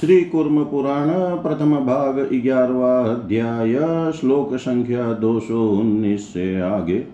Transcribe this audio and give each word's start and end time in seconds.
श्री 0.00 0.20
कुर्म 0.20 0.64
पुराण 0.64 1.08
प्रथम 1.42 1.74
भाग 1.74 2.18
ग्यारहवा 2.18 3.00
अध्याय, 3.00 3.78
श्लोक 4.12 4.56
संख्या 4.56 5.12
दो 5.12 5.40
सौ 5.40 5.68
उन्नीस 5.68 6.32
से 6.32 6.60
आगे। 6.60 7.04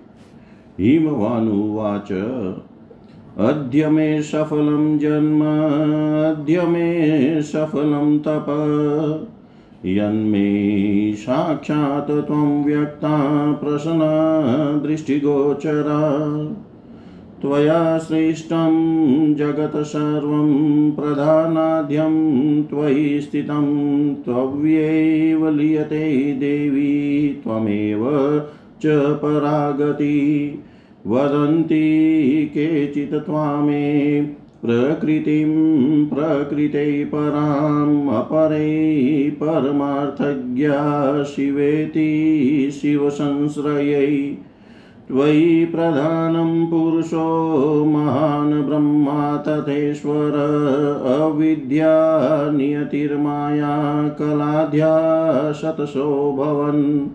हिमवानुवाच। 0.80 2.12
अद्य 3.38 3.88
मे 3.88 4.22
सफलं 4.22 4.98
जन्म, 4.98 5.40
अद्य 6.30 6.62
मे 6.62 7.42
सफलं 7.42 8.18
तप। 8.18 8.46
यन्मे 9.86 11.12
साक्षात् 11.12 12.10
व्यक्ता 12.66 13.52
प्रसन्ना 13.52 14.88
दृष्टिगोचरा। 14.88 16.00
त्वया 17.44 17.98
सृष्टं 17.98 18.74
जगत् 19.34 19.86
सर्वं 19.86 20.90
प्रधानाद्यं 20.90 22.14
त्वयि 22.62 23.20
स्थितं 23.20 23.64
त्वयैव 24.14 25.50
लीयते 25.50 26.34
देवी, 26.34 27.28
त्वमेव 27.44 28.08
च 28.82 28.86
परागति। 28.96 30.58
वदन्ति 31.06 32.46
केचित् 32.50 33.26
त्वामे, 33.26 34.20
प्रकृतिं 34.66 35.50
प्रकृते 36.06 37.04
पराम्, 37.04 38.08
अपरे 38.08 39.30
परमार्थज्ञा 39.30 41.22
शिवेति 41.22 42.68
शिवसंश्रयै। 42.72 44.36
त्वयि 45.08 45.64
प्रधानं 45.64 46.66
पुरुषो 46.66 47.84
महान् 47.84 48.62
ब्रह्मा 48.62 49.36
तथेश्वर, 49.36 50.32
अविद्या 51.20 52.50
नियतिर्माया 52.50 54.08
कलाध्या 54.08 55.52
शतशो 55.52 56.34
भवन्। 56.38 57.06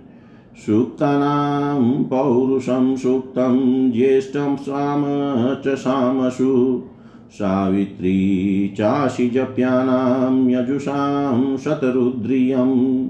सुक्तानां 0.66 2.04
पौरुषं 2.04 2.96
सुक्तं 2.96 3.92
ज्येष्ठं 3.92 4.56
साम 4.56 5.56
च 5.56 5.78
सामसु। 5.78 6.84
सावित्री 7.32 8.74
चासि 8.78 9.30
जप्यानां 9.30 10.50
यजुषां 10.50 11.58
शतरुद्रियम्। 11.58 13.08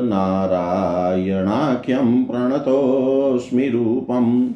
नारायणाख्यं 0.04 2.26
प्रणतोऽस्मि 2.26 3.70
रूपम्। 3.70 4.50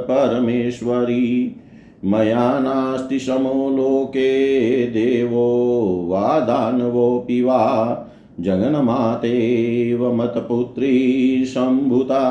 परमेश्वरी। 0.00 1.56
मया 2.04 2.58
नास्ति 2.58 3.18
समो 3.18 3.70
लोके, 3.76 4.50
देवो 4.86 6.06
वा 6.08 6.40
दानवोऽपि 6.40 7.42
वा। 7.42 8.06
जगन्मातेव 8.40 10.14
मतपुत्री 10.14 11.44
सम्भूता 11.46 12.24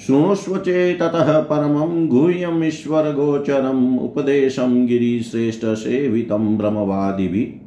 शृणुष्व 0.07 0.57
चेततः 0.57 1.41
परमं 1.41 2.09
गुह्यमीश्वरगोचरम् 2.09 3.99
उपदेशं 3.99 4.87
गिरिश्रेष्ठसेवितं 4.87 6.59
ब्रह्मवादिभिः। 6.59 7.61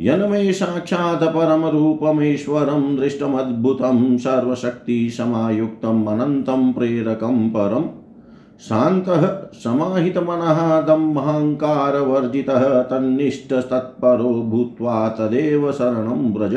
यन्मे 0.00 0.52
साक्षात् 0.52 1.22
परमरूपमेश्वरं 1.22 2.96
दृष्टमद्भुतं 2.96 4.18
सर्वशक्तिसमायुक्तम् 4.18 6.06
अनन्तं 6.06 6.72
प्रेरकं 6.72 7.50
परम्। 7.50 7.84
शान्तः, 8.60 9.52
समाहितमनः 9.52 10.80
दम्महङ्कारवर्जितः 10.80 12.82
तन्निष्ठस्तत्परो 12.82 14.24
भूत्वा 14.24 15.08
तदेव 15.08 15.72
शरणं 15.72 16.34
व्रज। 16.34 16.56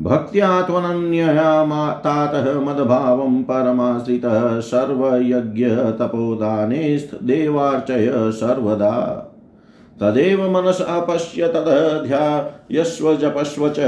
भक्त्या 0.00 0.62
त्वनन्यया 0.62 1.96
तातः 1.96 2.60
मद्भावं 2.60 3.42
परमाश्रितः 3.42 4.60
सर्वयज्ञतपोदाने 4.60 7.08
देवार्चय 7.22 8.32
सर्वदा। 8.32 9.26
तदेव 10.00 10.50
मनस 10.50 10.80
अपश्य 10.80 11.48
तदध्यायस्व 11.48 13.16
जपस्व 13.16 13.68
च 13.68 13.80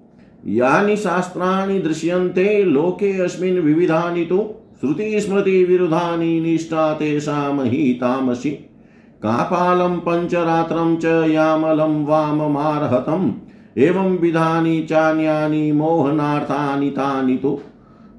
यानि 0.48 0.96
शास्त्राणि 0.96 1.80
दृश्यन्ते, 1.80 2.64
लोके 2.64 3.22
अस्मिन् 3.22 3.60
विविधानि 3.60 4.26
तु 4.26 4.50
श्रुतिस्मृतिविरुधानि 4.82 6.40
निष्ठा 6.40 6.94
तेषां 6.94 7.68
हि 7.68 7.94
तामसि। 7.94 8.70
कापालं 9.24 10.00
पञ्चरात्रं 10.00 10.96
च 10.96 11.06
यामलं 11.06 12.06
वाममार्हतम्, 12.06 13.32
एवं 13.78 14.18
विधानि 14.18 14.88
चान्यानि 14.90 15.72
मोहनार्थानि 15.72 16.90
तानि 16.90 17.38
तु। 17.38 17.60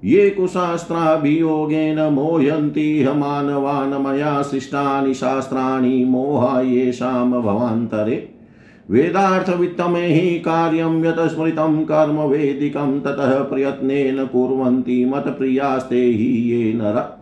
ये 0.04 0.30
कुशास्त्राभियोगेन 0.30 2.00
मोह्यन्ति 2.00 3.08
मानवान् 3.16 4.04
मया 4.04 4.42
सृष्टानि 4.42 5.14
शास्त्राणि 5.14 6.04
मोहा 6.04 6.60
येषां 6.60 7.30
भवान्तरे। 7.30 8.34
वेदार्थवित्तमे 8.90 10.06
हि 10.06 10.38
कार्यं 10.38 11.04
यत् 11.04 11.28
स्मृतं 11.28 11.84
कर्म 11.84 12.20
वेदिकं 12.20 13.00
ततः 13.00 13.42
प्रयत्नेन 13.42 14.26
कुर्वन्ति 14.26 15.04
मत्प्रियास्ते 15.04 15.96
हि 15.96 16.50
ये 16.50 16.72
नर। 16.72 17.20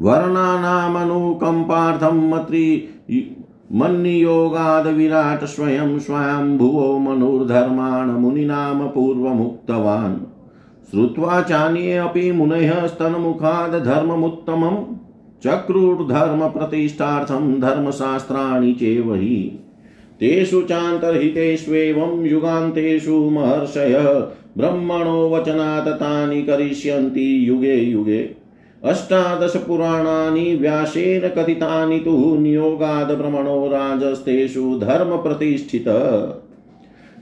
वर्णानामनुकम्पार्थं 0.00 2.30
मत्रि 2.30 3.36
मन्नियोगाद् 3.72 4.86
विराट् 4.86 5.44
स्वयं 5.44 5.98
स्वयंभुवो 5.98 6.98
मनुर्धर्मान् 6.98 8.10
मुनीनां 8.10 8.88
पूर्वमुक्तवान्। 8.88 10.29
श्रुत्वा 10.90 11.42
चान्ये 11.42 11.96
अपि 11.96 12.32
मुनयः 12.32 12.86
स्तन्मुखाद् 12.86 13.84
धर्ममुत्तमं 13.84 14.96
चक्रुर्धर्मप्रतिष्ठार्थं 15.44 17.60
धर्मशास्त्राणि 17.60 18.72
चेव 18.72 19.14
हि। 19.14 19.58
तेषु 20.20 20.62
चान्तर्हितेष्वेवं 20.62 22.26
युगान्तेषु 22.26 23.14
महर्षय 23.14 24.28
ब्रह्मणो 24.58 25.30
वचनात् 25.30 25.88
तानि 25.88 26.42
करिष्यन्ति 26.42 27.48
युगे 27.48 27.76
युगे। 27.76 28.36
अष्टादशपुराणानि 28.84 30.56
व्यासेन 30.56 31.28
कथितानि 31.28 31.98
तु 31.98 32.36
नियोगाद् 32.40 33.18
भ्रमणो 33.18 33.66
राजस्तेषु 33.66 34.78
धर्मप्रतिष्ठित। 34.78 35.88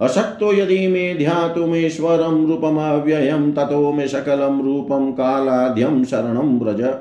अशक्तो 0.00 0.54
यदि 0.54 0.88
मे 0.88 1.14
ध्यातुमेश्वरं 1.14 2.46
रूपमव्ययं, 2.46 3.52
ततो 3.52 3.92
मे 3.92 4.08
सकलं 4.08 4.62
रूपं 4.62 5.12
कालाद्यं 5.12 6.04
शरणं 6.04 6.60
व्रज। 6.60 6.94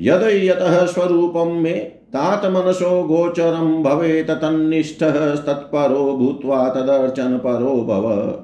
यद 0.00 0.22
यतः 0.22 0.86
स्वरूपं 0.86 1.62
मे 1.62 1.92
तातमनसो 2.12 3.02
गोचरं 3.02 3.82
भवेत् 3.82 4.30
तन्निष्ठः, 4.30 5.34
तत्परो 5.34 6.16
भूत्वा 6.16 6.68
तदर्चनपरो 6.68 7.64
भव। 7.64 8.34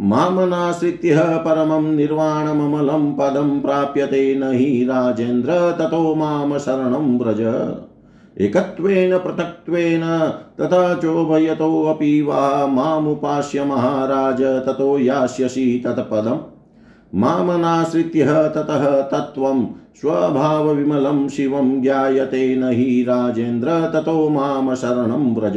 मामनाश्रित्य 0.00 1.18
परमं 1.18 1.96
निर्वाणममलं 1.96 3.12
पदं 3.12 3.60
प्राप्यते 3.60 4.34
न 4.34 4.42
हि 4.42 4.84
राजेन्द्र, 4.84 5.52
ततो 5.52 6.14
माँ 6.14 6.58
शरणं 6.58 7.18
व्रज। 7.18 7.40
एकत्वेन, 8.40 9.18
पृथक्त्वेन, 9.18 10.00
तथा 10.60 10.94
चोभयतोऽपि 10.94 12.22
वा 12.22 12.66
मामुपास्य 12.66 13.64
महाराज, 13.64 14.42
ततो 14.42 14.98
यास्यसि 14.98 15.82
तत्पदम् 15.84 16.38
मामनाश्रित्य 17.14 18.24
ततः 18.26 19.00
तत्त्वं 19.00 19.66
स्वभावविमलं 19.94 21.28
शिवं 21.28 21.82
ज्ञायते 21.82 22.56
न 22.56 22.64
हि 22.64 23.02
राजेन्द्र, 23.08 23.68
ततो 23.68 24.28
माँ 24.28 24.76
शरणं 24.76 25.34
व्रज। 25.34 25.56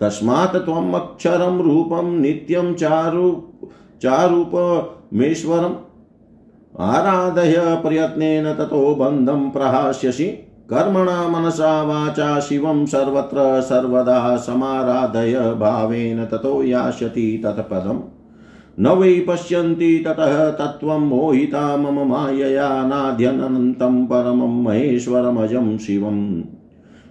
तस्मात् 0.00 0.56
त्वम् 0.56 0.94
अक्षरं 0.94 1.62
रूपं 1.62 2.20
नित्यं 2.20 2.74
चारु, 2.74 3.42
चारूपमेश्वरम्। 4.02 5.74
आराधय 6.80 7.56
प्रयत्नेन 7.58 8.54
ततो 8.54 8.94
बन्धं 8.94 9.50
प्रहास्यसि। 9.50 10.49
कर्मणा 10.72 11.28
मनसा 11.28 11.82
वाचा 11.82 12.40
शिवं 12.40 12.86
सर्वत्र 12.86 13.60
सर्वदा 13.60 14.36
समाराधय 14.36 15.34
भावेन 15.34 16.24
ततो 16.24 16.62
यास्यति 16.62 17.40
तत्पदम् 17.44 18.00
न 18.80 18.86
वै 18.86 19.24
पश्यन्ति 19.28 20.04
ततः 20.06 20.50
तत्त्वं 20.50 20.98
मोहिता 20.98 21.76
मम 21.76 22.08
मायया 22.08 22.86
नाद्यनन्तं 22.86 24.06
परमं 24.06 24.62
महेश्वरमजं 24.62 25.78
शिवम्। 25.78 26.42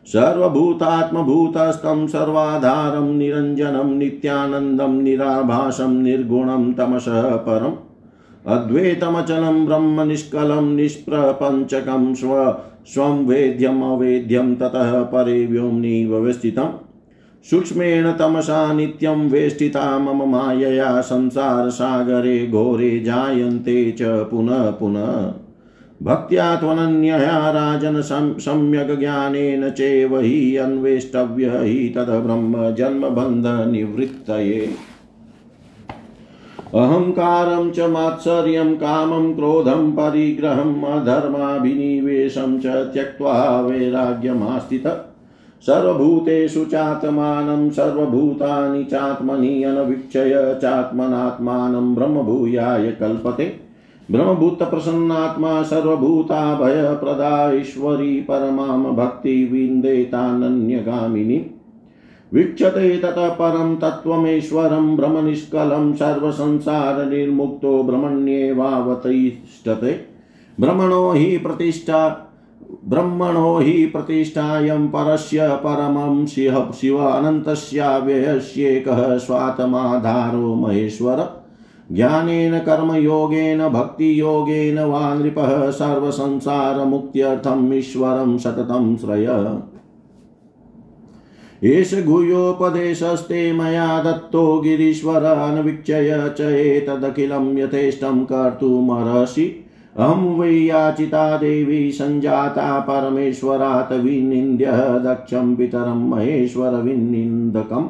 सर्वभूतात्मभूतस्थं 0.06 2.08
सर्वाधारं 2.08 3.18
निरञ्जनं 3.18 3.98
नित्यानन्दं 3.98 5.02
निराभासं 5.02 6.04
निर्गुणं 6.04 6.74
तमसः 6.74 7.22
परम्। 7.22 7.76
अद्वैतमचलं 8.48 9.66
ब्रह्म 9.66 10.02
निष्कलं 10.02 10.76
निष्प्रपञ्चकं 10.76 12.14
स्व 12.14 12.58
स्वं 12.86 13.26
वेद्यम् 13.26 13.84
अवेद्यं 13.84 14.56
ततः 14.56 15.02
परे 15.04 15.46
व्योम्नि 15.46 16.06
व्यवस्थितम् 16.06 16.78
सूक्ष्मेण 17.50 18.12
तमसा 18.12 18.74
नित्यं 18.74 19.30
वेष्टिता 19.30 20.00
मम 20.00 20.32
मायया 20.32 21.02
संसारसागरे 21.02 22.48
घोरे 22.48 23.00
जायन्ते 23.00 23.92
च 23.92 24.02
पुनः 24.02 24.72
पुनः। 24.72 25.34
भक्त्या 26.04 26.56
त्वनन्यया 26.56 27.52
राजन 27.52 28.02
सम्यक् 28.40 29.00
ज्ञानेन 29.00 29.70
चैव 29.70 30.20
हि 30.20 30.56
अन्वेष्टव्य 30.56 31.46
हि 31.46 31.94
तद् 31.98 32.24
ब्रह्म 32.24 32.76
जन्मबन्धनिवृत्तये। 32.76 34.70
अहङ्कारं 36.76 37.72
च 37.72 37.80
मात्सर्यं 37.80 38.76
कामं 38.76 39.36
क्रोधं 39.36 39.92
परिग्रहम् 39.92 40.84
अधर्माभिनिवेशं 40.84 42.60
च 42.60 42.66
त्यक्त्वा 42.66 43.62
वैराग्यमास्थित। 43.62 45.06
सर्वभूतेषु 45.62 46.66
चात्मानं, 46.66 47.70
सर्वभूतानि 47.70 48.84
चात्मनि 48.84 49.64
अनवीक्षय 49.64 50.60
चात्मनात्मानं 50.62 51.96
ब्रह्मभूयाय 51.96 52.92
कल्पते। 52.92 53.60
ब्रह्मभूतप्रसन्नात्मा 54.12 55.64
सर्वभूताभयप्रदा 55.64 57.52
ईश्वरी 57.52 58.22
परमां 58.22 58.96
भक्तिविन्देतानन्यगामिनी। 58.96 61.56
वीक्षते 62.34 62.98
ततः 62.98 63.30
परं 63.30 63.76
तत्त्वमेश्वरं 63.76 64.98
भ्रमनिष्कलं 64.98 65.94
सर्वसंसारनिर्मुक्तो 65.94 67.84
ब्रह्मण्येवावतिष्ठते। 67.84 70.00
ब्रह्मणो 70.60 71.12
हि 71.12 71.38
प्रतिष्ठा, 71.38 72.26
ब्रह्मणो 72.88 73.60
हि 73.60 73.86
प्रतिष्ठायं 73.86 74.88
परस्य 74.88 75.48
परमं 75.48 76.26
शिव 76.26 76.72
शिव 76.82 76.98
अनन्तस्याव्ययस्येकः 76.98 79.18
स्वात्माधारो 79.18 80.56
महेश्वर। 80.56 81.46
ज्ञानेन 81.92 82.60
कर्मयोगेन, 82.60 83.70
भक्तियोगेन 83.70 84.80
वा 84.80 85.14
नृपः 85.14 85.72
सर्वसंसारमुक्त्यर्थम् 85.72 87.74
ईश्वरं 87.74 88.38
सततं 88.38 88.98
श्रय। 88.98 89.58
एष 91.64 91.94
गुह्योपदेशस्ते 92.06 93.54
मया 93.54 94.04
दत्तो 94.04 94.62
गिरीश्वर 94.62 95.24
अन्वीक्षय 95.24 96.34
च 96.38 96.42
एतदखिलं 96.42 97.58
यथेष्टं 97.58 98.26
कर्तुमर्हसि। 98.26 99.66
अहं 99.98 100.40
वै 100.40 100.52
याचिता 100.52 101.38
देवी 101.38 101.92
सञ्जाता 101.92 102.80
परमेश्वरात् 102.80 103.94
विनिन्द्य 103.94 104.66
दक्षं 105.06 105.56
पितरं 105.56 106.10
महेश्वर 106.10 106.70
विनिन्दकम्। 106.70 107.88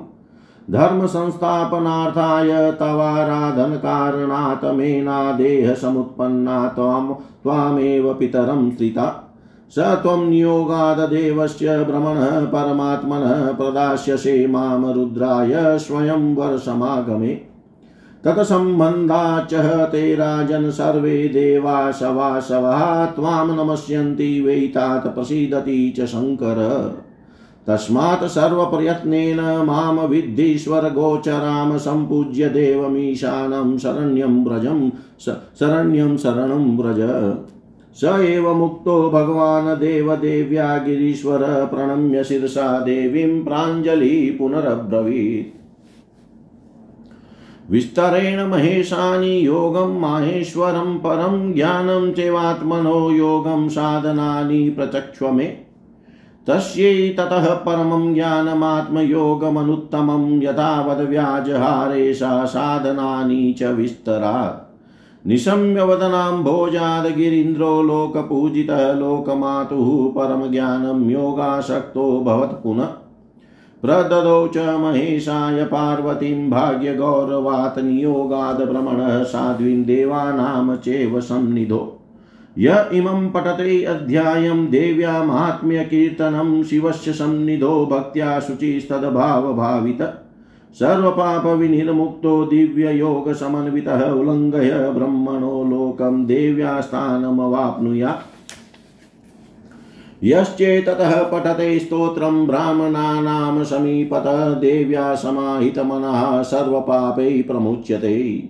धर्म 0.71 1.05
संस्थापनार्थाय 1.05 2.71
तवाराधनकारणात् 2.71 4.65
मेनादेह 4.65 5.73
समुत्पन्ना 5.73 6.67
त्वां 6.67 7.13
त्वामेव 7.43 8.13
पितरं 8.13 8.71
स्थिता। 8.71 9.28
स 9.75 9.79
त्वं 9.79 10.25
नियोगाददेवस्य 10.29 11.77
भ्रमणः 11.83 12.45
परमात्मनः 12.45 13.51
प्रदास्यसे 13.51 14.47
माँ 14.47 14.93
रुद्राय 14.93 15.53
स्वयं 15.79 16.35
वर्षमागमे 16.35 17.33
तत्सम्बन्धाच्च 18.25 19.53
ते 19.91 20.15
राजन् 20.15 20.71
सर्वे 20.71 21.17
देवा 21.27 21.91
शवाशवः 21.91 23.05
त्वां 23.05 23.45
नमस्यन्ति 23.47 24.29
वैतात् 24.41 25.07
प्रसीदति 25.07 25.77
च 25.97 26.05
शङ्कर। 26.05 26.59
तस्मात् 27.67 28.25
सर्वप्रयत्नेन 28.27 29.39
माँ 29.65 30.07
विद्धीश्वरगोचरां 30.07 31.77
सम्पूज्य 31.77 32.49
देवमीशानं 32.49 33.77
शरण्यं 33.77 34.43
व्रजं 34.45 34.89
शरण्यं 35.59 36.17
शरणं 36.17 36.77
व्रज। 36.77 37.01
स 38.01 38.03
एव 38.03 38.53
मुक्तो 38.53 39.09
भगवान् 39.09 39.79
देवदेव्या 39.79 40.77
गिरीश्वर 40.77 41.65
प्रणम्य 41.65 42.23
शिरसा 42.23 42.79
देवीं 42.79 43.43
प्राञ्जलिः 43.43 44.37
पुनरब्रवीत्। 44.37 45.59
विस्तरेण 47.71 48.47
महेशानि 48.47 49.45
योगं 49.45 49.99
माहेश्वरं 49.99 50.97
परं 50.97 51.53
ज्ञानं 51.53 52.13
चैवात्मनो 52.13 53.11
योगं 53.11 53.69
साधनानि 53.69 54.69
प्रचक्ष्व 54.69 55.31
मे 55.31 55.57
तस्यै 56.47 57.09
ततः 57.09 57.55
परमं 57.55 58.13
ज्ञानमात्मयोगमनुत्तमं 58.13 60.41
यथावद्व्याजहारे 60.41 62.13
साधनानि 62.13 63.55
च 63.59 63.63
विस्तरात्। 63.63 64.68
निशम्यवदनाम्भोजादगिरीन्द्रो 65.27 67.83
लोकपूजितः 67.83 68.93
लोकमातुः 68.93 70.11
परमज्ञानं 70.11 71.11
योगासक्तो 71.11 72.19
भवत् 72.19 72.63
पुनः। 72.63 72.87
प्रददौ 73.83 74.47
च 74.47 74.57
महेशाय 74.57 75.63
पार्वतीं 75.63 76.49
भाग्यगौरवात् 76.49 77.79
नियोगाद् 77.79 79.25
साध्वीं 79.25 79.85
देवानां 79.85 80.77
चैव 80.77 81.21
सन्निधो 81.21 81.99
य 82.57 82.89
इमं 82.93 83.29
पठते 83.29 83.83
अध्यायं 83.83 84.65
देव्या 84.65 85.23
माहात्म्यकीर्तनं 85.23 86.63
शिवस्य 86.63 87.13
सन्निधो 87.13 87.85
भक्त्या 87.85 88.39
शुचिस्तद्भावभावित। 88.39 90.28
सर्वपापविनिर्मुक्तो 90.75 92.45
दिव्ययोगसमन्वितः 92.45 94.11
उल्लङ्घय 94.11 94.91
ब्रह्मणो 94.91 95.63
लोकं 95.63 96.25
देव्या 96.25 96.81
स्थानमवाप्नुयात् 96.81 98.27
यश्चेततः 100.23 101.23
पठते 101.23 101.79
स्तोत्रं 101.79 102.47
ब्राह्मणानां 102.47 103.63
समीपतः 103.63 104.53
देव्या 104.53 105.15
समाहितमनः 105.15 106.41
सर्वपापै 106.41 107.41
प्रमुच्यते। 107.41 108.49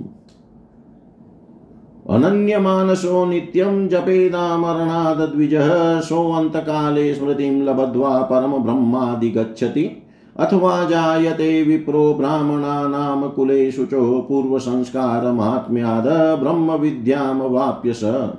अनन्यमानसो 2.10 3.26
नित्यं 3.26 3.90
जपेदामरणाद्विजः 3.90 6.02
सोऽन्तकाले 6.02 7.14
स्मृतिं 7.14 7.62
लब्ध्वा 7.62 8.22
परमब्रह्मादिगच्छति। 8.22 10.03
अथवा 10.40 10.84
जायते 10.84 11.64
विप्रो 11.64 12.14
ब्राह्मणानां 12.14 13.30
कुले 13.30 13.72
शुचो 13.72 14.26
पूर्वसंस्कारमाहात्म्याद 14.30 16.40
ब्रह्मविद्यामवाप्य 16.40 17.94
स 17.94 18.32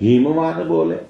हिमवान 0.00 0.68
बोले 0.68 1.09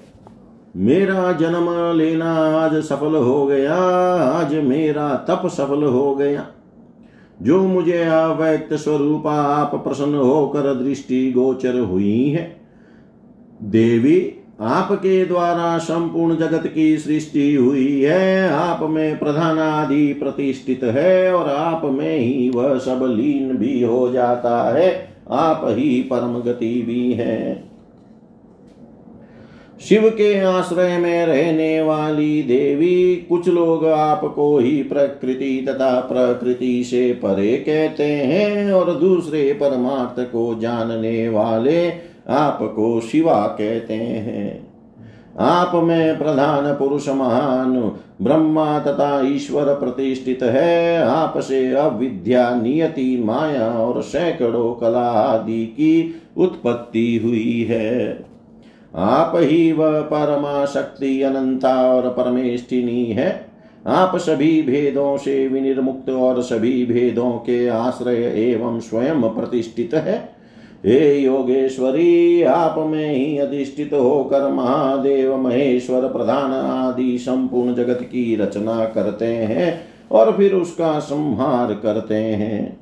मेरा 0.75 1.31
जन्म 1.31 1.97
लेना 1.97 2.33
आज 2.57 2.75
सफल 2.83 3.15
हो 3.15 3.45
गया, 3.45 3.75
आज 4.15 4.53
मेरा 4.55 5.15
तप 5.29 5.47
सफल 5.47 5.83
हो 5.83 6.15
गया। 6.15 6.45
जो 7.41 7.61
मुझे 7.61 8.03
अव्यक्त 8.03 8.73
स्वरूप 8.73 9.27
आप 9.27 9.75
प्रसन्न 9.75 10.15
होकर 10.15 10.73
दृष्टि 10.73 11.31
गोचर 11.31 11.79
हुई 11.79 12.29
है, 12.29 12.43
देवी 13.63 14.33
आपके 14.61 15.25
द्वारा 15.25 15.77
संपूर्ण 15.77 16.35
जगत 16.35 16.67
की 16.67 16.97
सृष्टि 16.97 17.55
हुई 17.55 18.01
है, 18.01 18.49
आप 18.49 18.79
में 18.83 19.19
प्रधान 19.19 19.59
आदि 19.59 20.13
प्रतिष्ठित 20.13 20.83
है 20.83 21.33
और 21.33 21.49
आप 21.49 21.85
में 21.85 22.17
ही 22.17 22.49
वह 22.49 22.77
सब 22.77 23.03
लीन 23.09 23.57
भी 23.57 23.81
हो 23.83 24.11
जाता 24.11 24.77
है, 24.77 25.09
आप 25.31 25.61
ही 25.65 26.01
परम 26.01 26.39
गति 26.39 26.81
भी 26.81 27.13
है। 27.13 27.70
शिव 29.89 30.09
के 30.09 30.39
आश्रय 30.39 30.97
में 30.97 31.25
रहने 31.25 31.81
वाली 31.81 32.43
देवी 32.43 33.15
कुछ 33.15 33.47
लोग 33.47 33.85
आपको 33.85 34.57
ही 34.57 34.83
प्रकृति 34.83 35.65
तथा 35.69 35.99
प्रकृति 35.99 36.83
से 36.83 37.13
परे 37.13 37.57
कहते 37.57 38.03
हैं 38.03 38.71
और 38.71 38.93
दूसरे 38.93 39.53
परमार्थ 39.53 40.31
को 40.31 40.59
जानने 40.59 41.29
वाले 41.29 41.93
आपको 42.29 43.01
शिवा 43.01 43.47
कहते 43.47 43.93
हैं। 43.93 44.67
आप 45.39 45.71
में 45.75 46.17
प्रधान 46.17 46.73
पुरुष 46.73 47.09
महान 47.09 47.91
ब्रह्मा 48.21 48.79
तथा 48.79 49.27
ईश्वर 49.27 49.63
प्रतिष्ठित 49.63 50.43
है। 50.43 51.03
आपसे 51.03 51.73
अविद्या, 51.73 52.55
नियति, 52.55 53.23
माया 53.25 53.67
और 53.67 54.01
सैकड़ों 54.01 54.73
कला 54.73 55.09
आदि 55.09 55.65
की 55.65 56.21
उत्पत्ति 56.37 57.21
हुई 57.23 57.67
है। 57.69 58.30
आप 58.95 59.33
ही 59.35 59.71
वह 59.71 60.01
परमा 60.01 60.65
शक्ति 60.65 61.21
अनंता 61.21 61.93
और 61.93 62.09
परमेष्ठिनी 62.09 63.05
है। 63.05 63.45
आप 63.87 64.15
सभी 64.15 64.61
भेदों 64.61 65.17
से 65.17 65.47
विनिर्मुक्त 65.47 66.09
और 66.09 66.41
सभी 66.41 66.85
भेदों 66.85 67.31
के 67.31 67.67
आश्रय 67.67 68.23
एवं 68.51 68.79
स्वयं 68.79 69.21
प्रतिष्ठित 69.21 69.93
है। 69.93 70.41
हे 70.85 71.17
योगेश्वरी, 71.17 72.43
आप 72.43 72.75
में 72.77 73.09
ही 73.09 73.37
अधिष्ठित 73.37 73.93
होकर 73.93 74.51
महादेव 74.51 75.37
महेश्वर 75.37 76.01
प्रधान 76.01 76.51
आदि 76.51 77.17
संपूर्ण 77.17 77.75
जगत 77.75 77.99
की 78.01 78.35
रचना 78.35 78.85
करते 78.85 79.25
हैं 79.25 79.81
और 80.11 80.31
फिर 80.37 80.53
उसका 80.53 80.99
संहार 80.99 81.73
करते 81.73 82.15
हैं। 82.15 82.80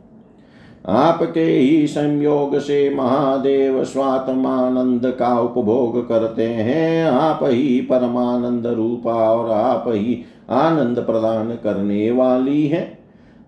आपके 0.88 1.44
ही 1.44 1.88
संयोग 1.88 2.60
से 2.60 2.96
महादेव 2.96 3.84
स्वात्मानंद 3.84 5.14
का 5.20 5.40
उपभोग 5.40 6.08
करते 6.08 6.46
हैं। 6.46 7.06
आप 7.06 7.40
ही 7.44 7.82
परमानंद 7.82 8.68
रूपा 8.68 9.14
और 9.14 9.52
आप 9.52 9.84
ही 9.88 10.26
आनंद 10.50 11.00
प्रदान 11.00 11.52
करने 11.64 12.12
वाली 12.12 12.68
है। 12.68 13.00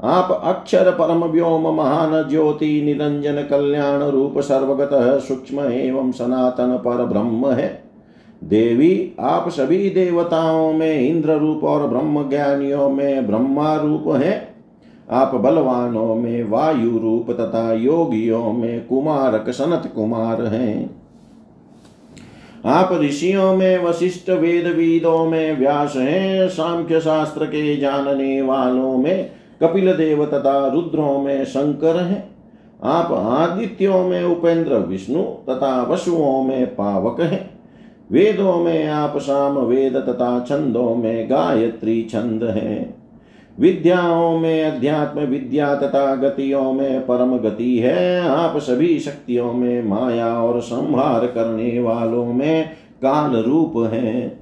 आप 0.03 0.41
अक्षर 0.43 0.91
परम 0.91 1.23
व्योम 1.23 1.75
महान 1.75 2.29
ज्योति 2.29 2.81
निरंजन 2.85 3.47
कल्याण 3.49 4.03
रूप 4.03 4.39
सर्वगत 4.39 4.89
सूक्ष्म 5.27 5.59
एवं 5.59 6.11
सनातन 6.11 6.77
पर 6.77 7.05
ब्रह्म 7.05 7.51
है। 7.51 7.83
देवी, 8.43 9.11
आप 9.19 9.49
सभी 9.49 9.89
देवताओं 9.89 10.73
में 10.73 11.01
इंद्र 11.01 11.37
रूप 11.37 11.63
और 11.63 11.87
ब्रह्म 11.87 12.29
ज्ञानियों 12.29 12.89
में 12.89 13.27
ब्रह्मा 13.27 13.75
रूप 13.75 14.03
है। 14.07 14.50
आप 15.11 15.35
बलवानों 15.35 16.15
में 16.15 16.49
वायु 16.49 16.97
रूप 16.97 17.31
तथा 17.31 17.73
योगियों 17.73 18.53
में 18.53 18.85
कुमारक 18.85 19.49
सनत 19.49 19.91
कुमार 19.95 20.41
हैं। 20.41 21.01
आप 22.65 22.89
ऋषियों 23.01 23.57
में 23.57 23.83
वशिष्ठ 23.83 24.29
वेद 24.29 24.67
वेदों 24.67 25.25
में 25.25 25.59
व्यास 25.59 25.95
हैं। 25.95 26.49
सांख्य 26.49 26.99
शास्त्र 26.99 27.45
के 27.45 27.77
जानने 27.77 28.41
वालों 28.41 28.97
में 28.97 29.31
कपिल 29.63 29.93
देव 29.93 30.25
तथा 30.25 30.67
रुद्रों 30.67 31.19
में 31.19 31.45
शंकर 31.45 31.95
हैं। 31.95 32.35
आप 32.83 33.11
आदित्यों 33.11 34.07
में 34.07 34.23
उपेंद्र 34.23 34.75
विष्णु 34.75 35.23
तथा 35.23 35.83
वसुओं 35.83 36.43
में 36.43 36.75
पावक 36.75 37.21
हैं। 37.21 37.49
वेदों 38.11 38.57
में 38.57 38.87
आप 38.87 39.17
साम 39.17 39.57
वेद 39.57 39.95
तथा 39.95 40.39
छंदों 40.39 40.95
में 40.95 41.29
गायत्री 41.29 42.03
छंद 42.03 42.43
हैं। 42.43 43.00
विद्याओं 43.59 44.39
में, 44.39 44.63
अध्यात्म 44.63 45.19
विद्या 45.19 45.75
तथा 45.75 46.15
गतियों 46.15 46.73
में 46.73 47.01
परम 47.01 47.37
गति 47.37 47.77
है। 47.77 48.29
आप 48.29 48.57
सभी 48.57 48.99
शक्तियों 48.99 49.53
में, 49.53 49.83
माया 49.83 50.43
और 50.43 50.61
संहार 50.61 51.25
करने 51.25 51.79
वालों 51.79 52.25
में 52.25 52.69
काल 53.01 53.35
रूप 53.35 53.89
हैं। 53.93 54.39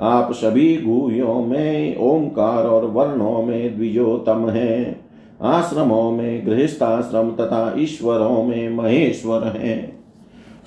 आप 0.00 0.32
सभी 0.32 0.76
गुहियों 0.76 1.34
में, 1.34 1.98
ओंकार 1.98 2.64
और 2.66 2.84
वर्णों 2.84 3.42
में 3.42 3.76
द्विजोतम 3.76 4.48
हैं। 4.48 5.04
आश्रमों 5.42 6.10
में, 6.10 6.46
गृहस्थाश्रम 6.46 7.30
तथा 7.30 7.74
ईश्वरों 7.78 8.42
में 8.42 8.70
महेश्वर 8.70 9.44
हैं। 9.44 10.04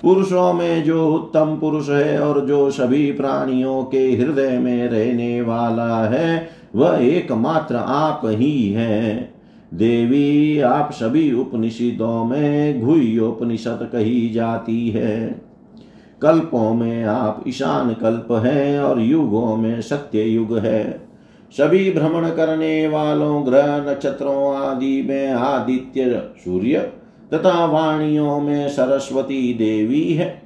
पुरुषों 0.02 0.52
में 0.52 0.84
जो 0.84 1.14
उत्तम 1.14 1.58
पुरुष 1.60 1.88
है 1.88 2.20
और 2.20 2.46
जो 2.46 2.70
सभी 2.70 3.12
प्राणियों 3.12 3.84
के 3.84 3.98
हृदय 3.98 4.58
में 4.58 4.88
रहने 4.88 5.42
वाला 5.42 6.04
है 6.04 6.57
वह 6.76 6.98
एकमात्र 7.00 7.76
आप 7.76 8.22
ही 8.24 8.72
हैं। 8.72 9.34
देवी, 9.74 10.60
आप 10.60 10.92
सभी 10.92 11.32
उपनिषदों 11.32 12.24
में 12.24 12.80
घुयोपनिषद 12.80 13.88
कही 13.92 14.30
जाती 14.30 14.90
है। 14.90 15.42
कल्पों 16.22 16.74
में 16.74 17.04
आप 17.04 17.44
ईशान 17.48 17.94
कल्प 17.94 18.32
हैं 18.32 18.80
और 18.80 19.00
युगों 19.00 19.56
में 19.56 19.80
सत्य 19.80 20.22
युग 20.22 20.58
है। 20.58 21.08
सभी 21.52 21.90
भ्रमण 21.90 22.28
करने 22.28 22.88
वालों, 22.88 23.46
ग्रह, 23.46 23.90
नक्षत्रों 23.90 24.56
आदि 24.56 25.02
में 25.02 25.28
आदित्य 25.28 26.22
सूर्य 26.44 26.78
तथा 27.34 27.64
वाणियों 27.64 28.40
में 28.40 28.68
सरस्वती 28.68 29.54
देवी 29.54 30.12
है। 30.14 30.42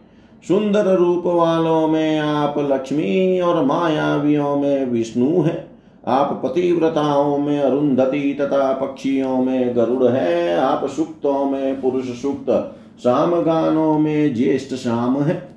सुंदर 0.48 0.86
रूप 0.86 1.22
वालों 1.26 1.88
में 1.88 2.18
आप 2.18 2.54
लक्ष्मी 2.58 3.40
और 3.40 3.64
मायावियों 3.64 4.56
में 4.56 4.86
विष्णु 4.86 5.40
है। 5.40 5.71
आप 6.06 6.40
पतिव्रताओं 6.44 7.38
में 7.38 7.60
अरुंधति 7.60 8.36
तथा 8.40 8.72
पक्षियों 8.72 9.38
में 9.38 9.76
गरुड़ 9.76 10.04
है, 10.04 10.58
आप 10.58 10.88
सुक्तों 10.88 11.44
में 11.44 11.80
पुरुष 11.80 12.22
सुक्त 12.22 12.76
शाम 13.02 13.42
गानों 13.42 13.98
में 13.98 14.34
ज्येष्ठ 14.34 14.74
शाम 14.74 15.22
है। 15.22 15.48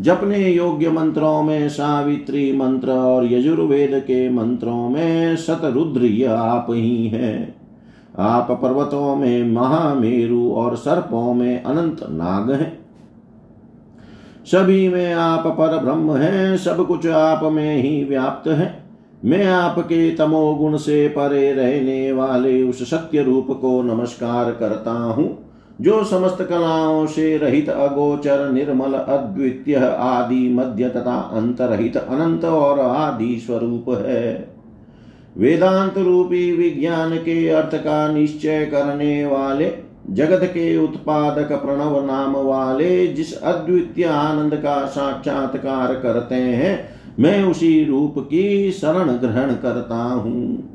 जपने 0.00 0.48
योग्य 0.50 0.90
मंत्रों 0.90 1.42
में 1.42 1.68
सावित्री 1.68 2.56
मंत्र 2.56 2.90
और 2.90 3.32
यजुर्वेद 3.32 3.90
के 3.94 4.30
मंत्रों 4.30 4.88
में 4.88 5.36
शतरुद्र 5.36 6.26
आप 6.28 6.66
ही 6.70 7.08
हैं। 7.08 7.54
आप 8.18 8.50
पर्वतों 8.50 9.16
में 9.16 9.52
महामेरु 9.52 10.52
और 10.52 10.76
सर्पों 10.76 11.34
में 11.34 11.62
अनंत 11.62 12.00
नाग 12.02 12.50
हैं। 12.50 12.80
सभी 14.46 14.88
में 14.88 15.12
आप 15.12 15.46
पर 15.46 15.78
ब्रह्म 15.78 16.16
हैं, 16.16 16.56
सब 16.56 16.86
कुछ 16.86 17.06
आप 17.06 17.40
में 17.52 17.76
ही 17.76 18.04
व्याप्त 18.04 18.48
है। 18.48 18.79
मैं 19.24 19.46
आपके 19.46 20.10
तमोगुण 20.16 20.76
से 20.76 21.08
परे 21.08 21.52
रहने 21.52 22.12
वाले 22.12 22.62
उस 22.62 22.90
सत्य 22.90 23.22
रूप 23.22 23.46
को 23.50 23.82
नमस्कार 23.82 24.50
करता 24.52 24.90
हूँ, 24.90 25.38
जो 25.80 26.04
समस्त 26.04 26.42
कलाओं 26.42 27.06
से 27.06 27.36
रहित 27.38 27.68
अगोचर, 27.68 28.48
निर्मल, 28.52 28.92
अद्वितीय, 28.92 29.76
आदि 29.76 30.48
मध्य 30.48 30.88
तथा 30.88 31.16
अंतरहित, 31.32 31.96
अनंत 31.96 32.44
और 32.44 32.80
आदि 32.80 33.38
स्वरूप 33.46 33.84
है। 34.06 34.48
वेदांत 35.36 35.98
रूपी 35.98 36.50
विज्ञान 36.52 37.16
के 37.16 37.48
अर्थ 37.48 37.74
का 37.74 38.12
निश्चय 38.12 38.64
करने 38.66 39.24
वाले, 39.26 39.72
जगत 40.10 40.44
के 40.44 40.76
उत्पादक 40.78 41.52
प्रणव 41.52 42.04
नाम 42.06 42.36
वाले 42.36 43.06
जिस 43.06 43.40
अद्वितीय 43.40 44.04
आनंद 44.04 44.54
का 44.54 44.84
साक्षात्कार 44.86 45.94
करते 45.94 46.34
हैं 46.34 46.99
मैं 47.20 47.42
उसी 47.44 47.84
रूप 47.84 48.14
की 48.18 48.70
शरण 48.72 49.10
ग्रहण 49.12 49.54
करता 49.54 50.02
हूँ। 50.02 50.68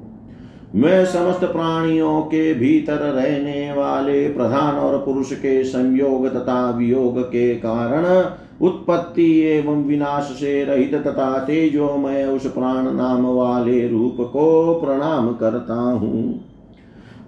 मैं 0.76 1.06
समस्त 1.06 1.44
प्राणियों 1.44 2.22
के 2.22 2.54
भीतर 2.54 3.00
रहने 3.12 3.72
वाले 3.72 4.28
प्रधान 4.30 4.76
और 4.76 4.98
पुरुष 4.98 5.32
के 5.34 5.64
संयोग 5.64 6.28
तथा 6.28 6.70
वियोग 6.70 7.20
के 7.22 7.54
कारण 7.56 8.06
उत्पत्ति 8.62 9.30
एवं 9.42 9.84
विनाश 9.84 10.24
से 10.40 10.64
रहित 10.64 10.94
तथा 10.98 11.38
तेजो 11.40 11.96
मैं 11.98 12.26
उस 12.26 12.46
प्राण 12.48 12.92
नाम 12.94 13.26
वाले 13.28 13.88
रूप 13.88 14.18
को 14.34 14.74
प्रणाम 14.76 15.34
करता 15.34 15.82
हूँ। 15.82 16.44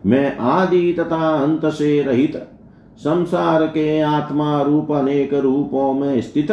मैं 0.05 0.37
आदि 0.37 0.93
तथा 0.93 1.33
अंत 1.33 1.65
से 1.65 2.01
रहित 2.03 2.35
संसार 2.97 3.65
के 3.67 3.99
आत्मा 4.01 4.61
रूप 4.61 4.91
अनेक 4.91 5.33
रूपों 5.33 5.93
में 5.93 6.21
स्थित 6.21 6.51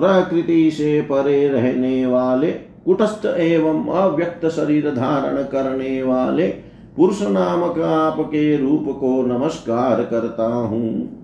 प्रकृति 0.00 0.70
से 0.70 1.00
परे 1.02 1.48
रहने 1.48 2.06
वाले, 2.06 2.50
कुटस्थ 2.84 3.26
एवं 3.26 3.86
अव्यक्त 3.92 4.46
शरीर 4.46 4.90
धारण 4.90 5.42
करने 5.42 6.02
वाले 6.02 6.46
पुरुष 6.96 7.22
नामक 7.22 7.78
आपके 7.78 8.56
रूप 8.56 8.84
को 9.00 9.22
नमस्कार 9.22 10.02
करता 10.02 10.44
हूँ। 10.44 11.16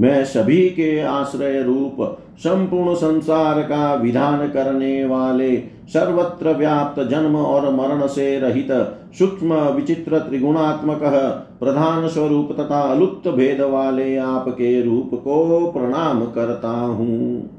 मैं 0.00 0.24
सभी 0.24 0.68
के 0.70 1.00
आश्रय 1.00 1.62
रूप, 1.62 1.96
संपूर्ण 2.38 2.94
संसार 2.94 3.60
का 3.62 3.94
विधान 3.94 4.48
करने 4.48 5.04
वाले, 5.04 5.56
सर्वत्र 5.88 6.52
व्याप्त 6.52 7.02
जन्म 7.02 7.36
और 7.36 7.70
मरण 7.74 8.06
से 8.06 8.38
रहित 8.40 8.72
सूक्ष्म 9.18 9.54
विचित्र 9.54 10.18
त्रिगुणात्मक 10.18 11.02
प्रधान 11.60 12.08
स्वरूप 12.08 12.52
तथा 12.52 12.80
अलुप्त 12.80 13.28
भेद 13.28 13.60
वाले 13.60 14.16
आपके 14.16 14.82
रूप 14.82 15.10
को 15.14 15.70
प्रणाम 15.70 16.24
करता 16.24 16.70
हूँ। 16.70 17.50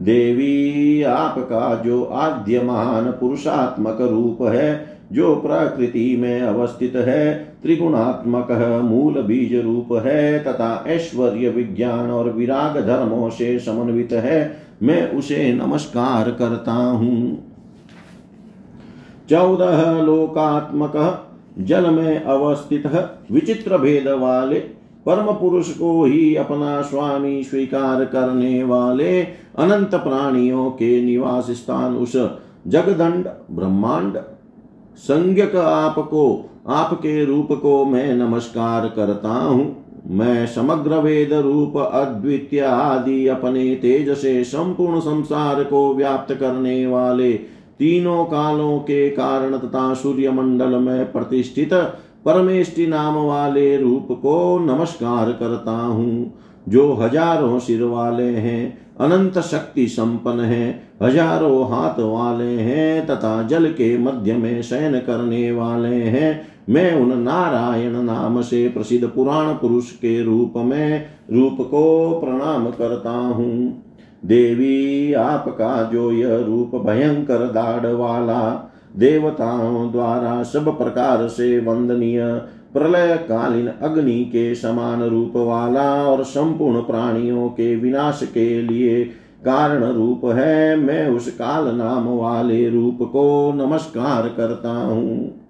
देवी, 0.00 1.02
आपका 1.02 1.74
जो 1.74 2.04
आद्य 2.04 2.62
महान 2.62 3.04
पुरुषात्मक 3.04 4.00
रूप 4.00 4.42
है, 4.42 4.98
जो 5.12 5.34
प्रकृति 5.34 6.16
में 6.16 6.40
अवस्थित 6.40 6.96
है, 6.96 7.34
त्रिगुणात्मक 7.62 8.50
मूल 8.84 9.22
बीज 9.22 9.54
रूप 9.56 9.88
है, 9.92 10.38
तथा 10.38 10.84
ऐश्वर्य 10.86 11.48
विज्ञान 11.48 12.10
और 12.10 12.30
विराग 12.30 12.86
धर्मों 12.86 13.30
से 13.30 13.58
समन्वित 13.58 14.12
है, 14.12 14.56
मैं 14.82 15.10
उसे 15.10 15.52
नमस्कार 15.52 16.30
करता 16.30 16.72
हूँ। 16.72 17.44
चौदह 19.30 20.02
लोकात्मक 20.02 21.24
जल 21.60 21.90
में 21.90 22.24
अवस्थित 22.24 22.86
विचित्र 23.32 23.78
भेद 23.78 24.08
वाले 24.08 24.58
परम 25.06 25.32
पुरुष 25.32 25.70
को 25.70 26.04
ही 26.04 26.36
अपना 26.36 26.82
स्वामी 26.82 27.42
स्वीकार 27.44 28.04
करने 28.04 28.64
वाले 28.64 29.22
अनंत 29.58 29.94
प्राणियों 29.94 30.70
के 30.70 31.02
निवास 31.02 31.50
स्थान 31.50 31.96
उस 31.96 32.12
जगदंड, 32.66 33.28
ब्रह्मांड, 33.50 34.18
संज्ञक 34.96 35.56
आपको, 35.56 36.50
आपके 36.68 37.24
रूप 37.24 37.48
को 37.52 37.84
मैं 37.84 38.14
नमस्कार 38.14 38.88
करता 38.88 39.28
हूँ। 39.28 39.84
मैं 40.06 40.46
समग्र 40.46 40.94
वेद 40.94 41.32
रूप, 41.32 41.76
अद्वितीय 41.76 42.60
आदि, 42.60 43.26
अपने 43.26 43.74
तेज 43.74 44.10
से 44.16 44.44
संपूर्ण 44.44 45.00
संसार 45.00 45.64
को 45.64 45.94
व्याप्त 45.94 46.34
करने 46.34 46.86
वाले 46.86 47.57
तीनों 47.78 48.24
कालों 48.24 48.78
के 48.78 49.08
कारण 49.10 49.58
तथा 49.58 49.94
सूर्य 49.94 50.30
मंडल 50.30 50.76
में 50.76 51.12
प्रतिष्ठित 51.12 51.74
परमेष्टि 52.24 52.86
नाम 52.86 53.14
वाले 53.14 53.76
रूप 53.76 54.08
को 54.22 54.58
नमस्कार 54.58 55.32
करता 55.32 55.70
हूँ। 55.70 56.34
जो 56.68 56.92
हज़ारों 56.94 57.58
सिर 57.58 57.82
वाले 57.82 58.30
हैं, 58.30 58.78
अनंत 59.00 59.38
शक्ति 59.38 59.86
संपन्न 59.88 60.40
है, 60.40 60.82
हज़ारों 61.02 61.70
हाथ 61.70 62.00
वाले 62.00 62.50
हैं, 62.60 63.06
तथा 63.06 63.42
जल 63.42 63.66
के 63.66 63.98
मध्य 63.98 64.36
में 64.36 64.62
शयन 64.62 64.98
करने 64.98 65.52
वाले 65.52 65.94
हैं, 65.94 66.40
मैं 66.68 66.92
उन 66.94 67.18
नारायण 67.18 68.02
नाम 68.02 68.40
से 68.42 68.68
प्रसिद्ध 68.68 69.08
पुराण 69.08 69.52
पुरुष 69.52 69.90
के 69.90 70.22
रूप 70.22 70.52
में 70.56 71.06
रूप 71.32 71.56
को 71.60 72.10
प्रणाम 72.24 72.70
करता 72.70 73.10
हूँ। 73.10 73.84
देवी, 74.22 75.12
आपका 75.12 75.82
जो 75.82 76.10
यह 76.12 76.36
रूप 76.38 76.74
भयंकर 76.86 77.46
दाढ़ 77.46 77.86
वाला 77.86 78.40
देवताओं 78.96 79.90
द्वारा 79.92 80.42
सब 80.42 80.78
प्रकार 80.78 81.26
से 81.28 81.58
वंदनीय 81.60 82.24
प्रलय 82.72 83.16
कालीन 83.16 83.68
अग्नि 83.82 84.24
के 84.24 84.54
समान 84.54 85.02
रूप 85.02 85.36
वाला 85.36 85.90
और 86.04 86.22
संपूर्ण 86.24 86.80
प्राणियों 86.80 87.48
के 87.48 87.74
विनाश 87.76 88.20
के 88.34 88.62
लिए 88.62 89.04
कारण 89.44 89.84
रूप 89.84 90.24
है, 90.24 90.76
मैं 90.76 91.08
उस 91.08 91.28
काल 91.32 91.74
नाम 91.76 92.08
वाले 92.08 92.68
रूप 92.70 92.98
को 93.02 93.52
नमस्कार 93.54 94.28
करता 94.28 94.70
हूँ। 94.70 95.47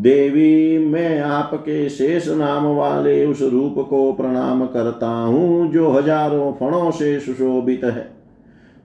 देवी, 0.00 0.78
मैं 0.78 1.20
आपके 1.20 1.88
शेष 1.88 2.28
नाम 2.28 2.66
वाले 2.66 3.26
उस 3.26 3.42
रूप 3.42 3.74
को 3.90 4.12
प्रणाम 4.12 4.66
करता 4.66 5.06
हूँ, 5.06 5.72
जो 5.72 5.90
हज़ारों 5.90 6.52
फणों 6.52 6.90
से 6.90 7.20
सुशोभित 7.20 7.84
है। 7.84 8.18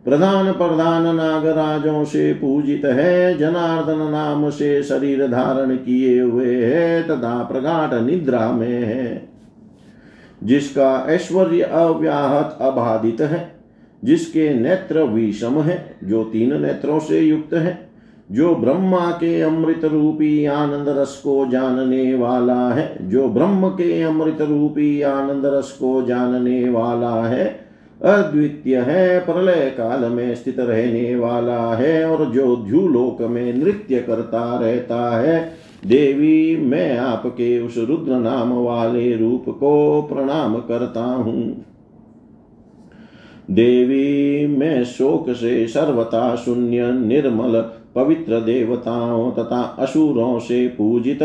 प्रधान 0.05 0.51
प्रधान 0.51 1.15
नागराजों 1.15 2.05
से 2.05 2.33
पूजित 2.33 2.85
है, 2.85 3.37
जनार्दन 3.37 4.11
नाम 4.11 4.49
से 4.49 4.83
शरीर 4.83 5.27
धारण 5.27 5.75
किए 5.75 6.21
हुए 6.21 6.65
है, 6.65 7.03
तथा 7.03 7.43
प्रगाढ़ 7.43 8.01
निद्रा 8.01 8.51
में 8.51 8.83
है। 8.83 9.29
जिसका 10.43 11.05
ऐश्वर्य 11.09 11.61
अव्याहत 11.61 12.57
अबाधित 12.61 13.21
है, 13.21 13.55
जिसके 14.03 14.53
नेत्र 14.53 15.03
विषम 15.03 15.61
है, 15.61 15.95
जो 16.03 16.23
तीन 16.23 16.61
नेत्रों 16.61 16.99
से 16.99 17.19
युक्त 17.19 17.53
है 17.53 17.82
जो 18.33 18.55
ब्रह्मा 18.55 19.11
के 19.11 19.41
अमृत 19.41 19.85
रूपी 19.85 20.45
आनंद 20.45 20.89
रस 20.89 21.21
को 21.23 21.45
जानने 21.45 22.15
वाला 22.15 22.73
है, 22.73 23.09
जो 23.09 23.27
ब्रह्म 23.27 23.69
के 23.69 24.01
अमृत 24.01 24.41
रूपी 24.41 25.01
आनंद 25.01 25.45
रस 25.45 25.71
को 25.71 26.01
जानने 26.01 26.69
वाला 26.69 27.23
है, 27.25 27.45
अद्वितीय 28.01 28.77
है, 28.77 29.19
प्रलय 29.19 29.73
काल 29.77 29.99
में 29.99 30.35
स्थित 30.35 30.59
रहने 30.59 31.15
वाला 31.15 31.75
है, 31.75 32.05
और 32.05 32.25
जो 32.25 32.55
ध्यूलोक 32.55 33.21
में 33.21 33.53
नृत्य 33.53 33.99
करता 33.99 34.59
रहता 34.59 35.19
है, 35.19 35.51
देवी, 35.85 36.57
मैं 36.57 36.97
आपके 36.97 37.59
उस 37.59 37.77
रुद्र 37.77 38.11
नाम 38.11 38.53
वाले 38.53 39.15
रूप 39.15 39.45
को 39.49 40.01
प्रणाम 40.01 40.55
करता 40.55 41.03
हूँ। 41.03 41.65
देवी, 43.51 44.47
मैं 44.47 44.83
शोक 44.83 45.29
से 45.29 45.67
सर्वथा 45.67 46.35
शून्य 46.35 46.91
निर्मल 46.91 47.65
पवित्र 47.95 48.39
देवताओं 48.39 49.31
तथा 49.31 49.61
असुरों 49.79 50.39
से 50.39 50.67
पूजित 50.67 51.19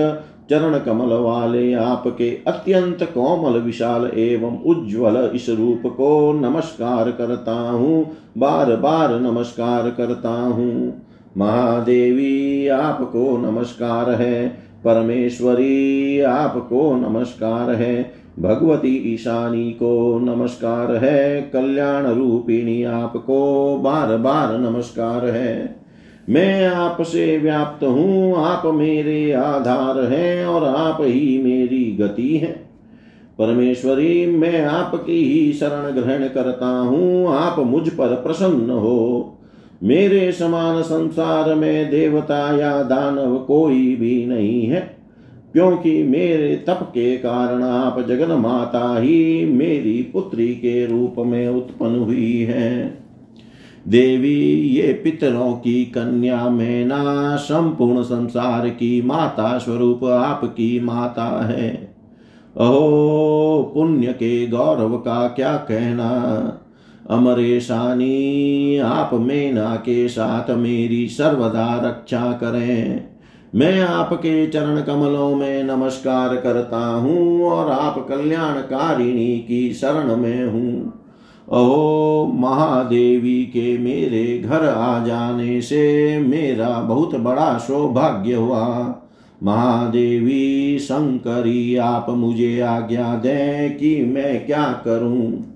चरण 0.50 0.78
कमल 0.78 1.12
वाले 1.12 1.72
आपके 1.72 2.30
अत्यंत 2.46 3.02
कोमल, 3.02 3.58
विशाल 3.58 4.10
एवं 4.14 4.58
उज्ज्वल 4.62 5.30
इस 5.34 5.48
रूप 5.48 5.82
को 5.86 6.32
नमस्कार 6.32 7.10
करता 7.10 7.70
हूँ 7.70 8.16
बार 8.38 8.76
बार 8.76 9.20
नमस्कार 9.20 9.90
करता 9.90 10.30
हूँ। 10.30 11.02
महादेवी, 11.36 12.68
आपको 12.68 13.36
नमस्कार 13.38 14.10
है, 14.10 14.48
परमेश्वरी, 14.84 16.20
आपको 16.20 16.94
नमस्कार 16.96 17.70
है, 17.70 18.12
भगवती 18.38 18.94
ईशानी 19.14 19.70
को 19.70 20.18
नमस्कार 20.18 20.94
है, 20.96 21.42
कल्याण 21.42 22.06
रूपिणी 22.06 22.82
आपको 22.82 23.76
बार 23.78 24.16
बार 24.16 24.58
नमस्कार 24.58 25.24
है। 25.24 25.87
मैं 26.28 26.66
आपसे 26.66 27.36
व्याप्त 27.38 27.84
हूँ, 27.84 28.34
आप 28.36 28.62
मेरे 28.66 29.32
आधार 29.32 30.00
हैं 30.04 30.46
और 30.46 30.64
आप 30.64 30.98
ही 31.00 31.38
मेरी 31.42 31.84
गति 32.00 32.36
है। 32.36 32.50
परमेश्वरी, 33.38 34.26
मैं 34.26 34.64
आपकी 34.64 35.22
ही 35.24 35.52
शरण 35.52 35.90
ग्रहण 35.92 36.26
करता 36.28 36.66
हूँ, 36.66 37.28
आप 37.28 37.58
मुझ 37.58 37.88
पर 37.88 38.14
प्रसन्न 38.14 38.70
हो। 38.70 39.34
मेरे 39.82 40.30
समान 40.32 40.82
संसार 40.82 41.54
में 41.54 41.90
देवता 41.90 42.56
या 42.58 42.82
दानव 42.82 43.36
कोई 43.38 43.94
भी 43.96 44.24
नहीं 44.26 44.62
है, 44.62 44.80
क्योंकि 45.52 46.02
मेरे 46.02 46.54
तप 46.66 46.80
के 46.90 47.16
कारण 47.16 47.62
आप 47.62 48.00
जगन 48.08 48.32
माता 48.32 48.98
ही 48.98 49.44
मेरी 49.44 50.00
पुत्री 50.12 50.48
के 50.48 50.86
रूप 50.86 51.14
में 51.18 51.48
उत्पन्न 51.48 51.98
हुई 51.98 52.38
है। 52.40 53.07
देवी, 53.88 54.54
ये 54.54 54.92
पितरों 54.92 55.52
की 55.52 55.84
कन्या 55.84 56.48
में 56.48 56.84
ना 56.84 57.36
संपूर्ण 57.36 58.02
संसार 58.02 58.68
की 58.68 59.02
माता 59.02 59.58
स्वरूप 59.58 60.04
आपकी 60.04 60.80
माता 60.80 61.46
है। 61.46 61.94
अहो, 62.56 63.70
पुण्य 63.74 64.06
के 64.06 64.46
गौरव 64.46 64.96
का 64.96 65.28
क्या 65.28 65.56
कहना? 65.56 66.08
अमरेशानी, 67.10 68.78
आप 68.78 69.10
मेना 69.14 69.76
के 69.76 70.08
साथ 70.08 70.50
मेरी 70.50 71.08
सर्वदा 71.08 71.80
रक्षा 71.84 72.32
करें। 72.32 73.06
मैं 73.54 73.80
आपके 73.80 74.46
चरण 74.46 74.80
कमलों 74.80 75.34
में 75.34 75.64
नमस्कार 75.64 76.36
करता 76.36 76.86
हूँ 76.86 77.42
और 77.42 77.70
आप 77.70 78.06
कल्याणकारिणी 78.08 79.38
की 79.38 79.72
शरण 79.72 80.16
में 80.16 80.46
हूँ। 80.46 80.97
ओ 81.52 82.26
महादेवी 82.26 83.44
के 83.44 83.78
मेरे 83.78 84.38
घर 84.38 84.64
आ 84.68 85.04
जाने 85.04 85.60
से 85.60 86.18
मेरा 86.18 86.68
बहुत 86.68 87.14
बड़ा 87.14 87.58
सौभाग्य 87.58 88.34
हुआ। 88.34 88.94
महादेवी 89.42 90.78
शंकरी, 90.78 91.76
आप 91.76 92.06
मुझे 92.10 92.60
आज्ञा 92.60 93.14
दें 93.14 93.76
कि 93.76 94.04
मैं 94.04 94.46
क्या 94.46 94.82
करूँ? 94.84 95.54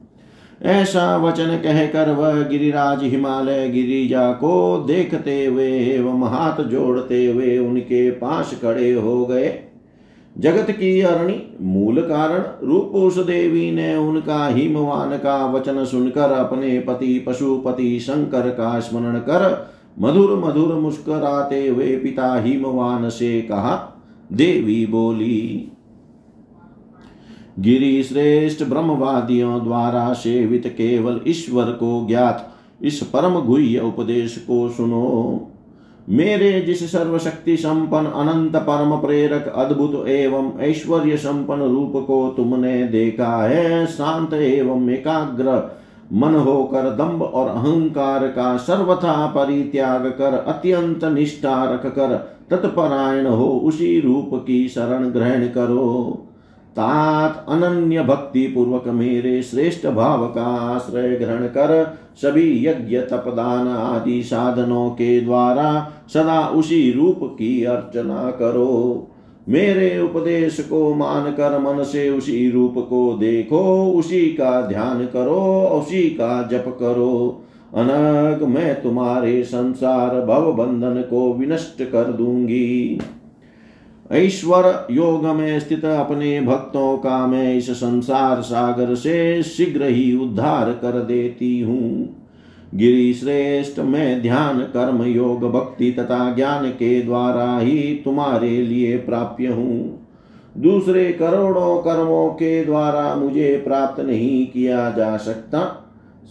ऐसा 0.62 1.16
वचन 1.16 1.56
कहकर 1.56 2.10
वह 2.10 2.42
गिरिराज 2.42 3.02
हिमालय 3.02 3.68
गिरिजा 3.68 4.32
को 4.32 4.84
देखते 4.86 5.46
हुए 5.46 5.70
एवं 5.78 6.22
हाथ 6.22 6.62
जोड़ते 6.64 7.26
हुए 7.26 7.58
उनके 7.58 8.10
पास 8.10 8.58
खड़े 8.62 8.92
हो 8.92 9.26
गए। 9.26 9.71
जगत 10.38 10.70
की 10.70 11.00
अरणी, 11.00 11.56
मूल 11.60 12.00
कारण, 12.00 12.66
रूप 12.66 12.84
उस 12.84 13.18
देवी 13.18 13.70
ने 13.70 13.96
उनका 13.96 14.46
हिमवान 14.46 15.10
का 15.10 15.46
वचन 15.46 15.84
सुनकर 15.84 16.30
अपने 16.30 16.80
पति, 16.80 17.18
पशुपति 17.18 18.00
शंकर 18.00 18.50
का 18.50 18.80
स्मरण 18.80 19.18
कर, 19.18 19.72
मधुर 19.98 20.38
मधुर 20.38 20.74
मुस्कराते 20.74 21.68
हुए 21.68 21.96
पिता 21.96 22.40
हिमवान 22.40 23.08
से 23.08 23.40
कहा, 23.40 24.04
देवी 24.32 24.86
बोली। 24.86 25.68
गिरी 27.58 28.02
श्रेष्ठ 28.02 28.64
ब्रह्मवादियों 28.64 29.64
द्वारा 29.64 30.12
सेवित 30.12 30.66
केवल 30.66 31.20
ईश्वर 31.26 31.64
को 31.64 32.06
ज्ञात, 32.06 32.54
इस 32.82 33.02
परम 33.02 33.40
गुह्य 33.40 33.78
उपदेश 33.78 34.36
को 34.38 34.68
सुनो। 34.68 35.48
मेरे 36.08 36.60
जिस 36.60 36.90
सर्वशक्ति 36.92 37.56
संपन्न 37.56 38.06
अनंत 38.06 38.56
परम 38.56 38.96
प्रेरक 38.96 39.46
अद्भुत 39.48 40.08
एवं 40.08 40.50
ऐश्वर्य 40.60 41.16
संपन्न 41.16 41.62
रूप 41.62 41.92
को 42.06 42.28
तुमने 42.36 42.84
देखा 42.84 43.36
है, 43.42 43.86
शांत 43.86 44.34
एवं 44.34 44.88
एकाग्र 44.90 45.60
मन 46.12 46.34
होकर 46.34 46.90
दम्भ 46.90 47.22
और 47.22 47.48
अहंकार 47.48 48.26
का 48.28 48.56
सर्वथा 48.56 49.26
परित्याग 49.26 50.06
कर, 50.06 50.34
अत्यंत 50.48 51.04
निष्ठा 51.04 51.62
रख 51.64 51.86
कर 51.86 52.16
तत्परायण 52.50 53.26
हो, 53.26 53.46
उसी 53.64 54.00
रूप 54.00 54.30
की 54.46 54.68
शरण 54.68 55.08
ग्रहण 55.10 55.46
करो। 55.46 56.28
तात 56.72 57.46
अनन्य 57.48 58.02
भक्ति 58.02 58.46
पूर्वक 58.46 58.84
मेरे 58.86 59.42
श्रेष्ठ 59.42 59.86
भाव 59.86 60.26
का 60.26 60.44
आश्रय 60.44 61.16
ग्रहण 61.16 61.46
कर 61.46 61.98
सभी 62.16 62.66
यज्ञ, 62.66 62.98
तपदान 62.98 63.68
आदि 63.68 64.22
साधनों 64.22 64.90
के 64.90 65.20
द्वारा 65.20 65.92
सदा 66.14 66.46
उसी 66.46 66.92
रूप 66.92 67.20
की 67.22 67.64
अर्चना 67.64 68.30
करो। 68.30 69.08
मेरे 69.48 70.00
उपदेश 70.00 70.60
को 70.60 70.94
मानकर 70.94 71.58
मन 71.58 71.82
से 71.84 72.10
उसी 72.10 72.50
रूप 72.50 72.74
को 72.90 73.16
देखो, 73.20 73.92
उसी 73.92 74.20
का 74.20 74.60
ध्यान 74.66 75.06
करो, 75.06 75.68
उसी 75.72 76.02
का 76.02 76.42
जप 76.42 76.64
करो। 76.80 77.42
अनग 77.74 78.42
मैं 78.42 78.82
तुम्हारे 78.82 79.42
संसार 79.42 80.26
भव 80.26 80.52
बंधन 80.52 81.02
को 81.10 81.32
विनष्ट 81.32 81.82
कर 81.82 82.04
दूँगी। 82.04 83.00
ईश्वर 84.14 84.86
योग 84.90 85.26
में 85.26 85.60
स्थित 85.60 85.84
अपने 85.84 86.40
भक्तों 86.40 86.96
का 86.96 87.26
मैं 87.26 87.54
इस 87.54 87.70
संसार 87.70 88.40
सागर 88.40 88.94
से 88.94 89.42
शीघ्र 89.42 89.84
ही 89.84 90.16
उद्धार 90.16 90.72
कर 90.72 91.00
देती 91.00 91.60
हूँ। 91.60 92.16
गिरी 92.74 93.14
श्रेष्ठ 93.14 93.78
मैं 93.80 94.22
ध्यान 94.22 94.60
कर्म 94.60 95.02
योग 95.02 95.50
भक्ति 95.52 95.90
तथा 95.90 96.34
ज्ञान 96.34 96.68
के 96.70 97.02
द्वारा 97.02 97.58
ही 97.58 97.78
तुम्हारे 98.04 98.50
लिए 98.62 98.96
प्राप्य 98.96 99.46
हूँ। 99.46 100.08
दूसरे 100.58 101.12
करोड़ों 101.12 101.76
कर्मों 101.82 102.28
के 102.30 102.64
द्वारा 102.64 103.14
मुझे 103.14 103.56
प्राप्त 103.56 104.00
नहीं 104.00 104.46
किया 104.46 104.90
जा 104.90 105.16
सकता। 105.16 105.60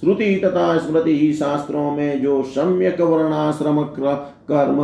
श्रुति 0.02 0.36
तथा 0.36 0.78
स्मृति 0.78 1.34
शास्त्रों 1.34 1.92
में 1.92 2.22
जो 2.22 2.44
सम्यक 2.44 3.02
वर्णाश्रम 3.02 3.84
कर्म 4.52 4.84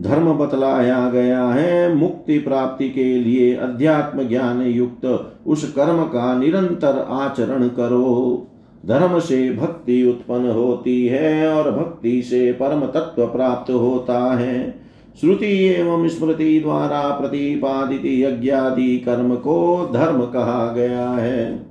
धर्म 0.00 0.32
बतलाया 0.32 1.10
गया 1.10 1.44
है। 1.44 1.94
मुक्ति 1.94 2.38
प्राप्ति 2.38 2.90
के 2.90 3.18
लिए 3.18 3.54
अध्यात्म 3.54 4.28
ज्ञान 4.28 4.62
युक्त 4.62 5.32
उस 5.46 5.72
कर्म 5.72 6.02
का 6.02 6.38
निरंतर 6.38 7.06
आचरण 7.10 7.68
करो। 7.68 8.46
धर्म 8.86 9.18
से 9.18 9.52
भक्ति 9.52 10.08
उत्पन्न 10.08 10.50
होती 10.50 11.06
है 11.06 11.48
और 11.48 11.70
भक्ति 11.70 12.22
से 12.22 12.52
परम 12.52 12.80
तत्व 12.80 13.26
प्राप्त 13.26 13.72
होता 13.72 14.34
है। 14.34 14.86
श्रुति 15.20 15.66
एवं 15.66 16.08
स्मृति 16.08 16.60
द्वारा 16.60 17.18
प्रतिपादित 17.20 18.02
यज्ञादि 18.04 18.98
कर्म 18.98 19.34
को 19.34 19.90
धर्म 19.92 20.20
कहा 20.20 20.72
गया 20.72 21.08
है। 21.08 21.66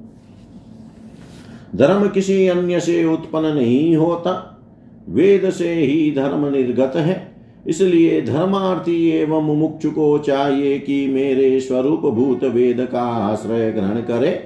धर्म 1.75 2.07
किसी 2.07 2.47
अन्य 2.47 2.79
से 2.79 3.05
उत्पन्न 3.05 3.45
नहीं 3.45 3.95
होता। 3.97 4.61
वेद 5.09 5.49
से 5.49 5.73
ही 5.73 6.11
धर्म 6.11 6.45
निर्गत 6.45 6.95
है। 6.95 7.34
इसलिए 7.67 8.21
धर्मार्थी 8.21 9.09
एवं 9.09 9.43
मुमुक्षु 9.43 9.91
को 9.91 10.17
चाहिए 10.17 10.79
कि 10.79 11.07
मेरे 11.07 11.59
स्वरूप 11.59 11.99
भूत 11.99 12.43
वेद 12.43 12.87
का 12.91 13.01
आश्रय 13.01 13.71
ग्रहण 13.71 14.01
करे। 14.01 14.39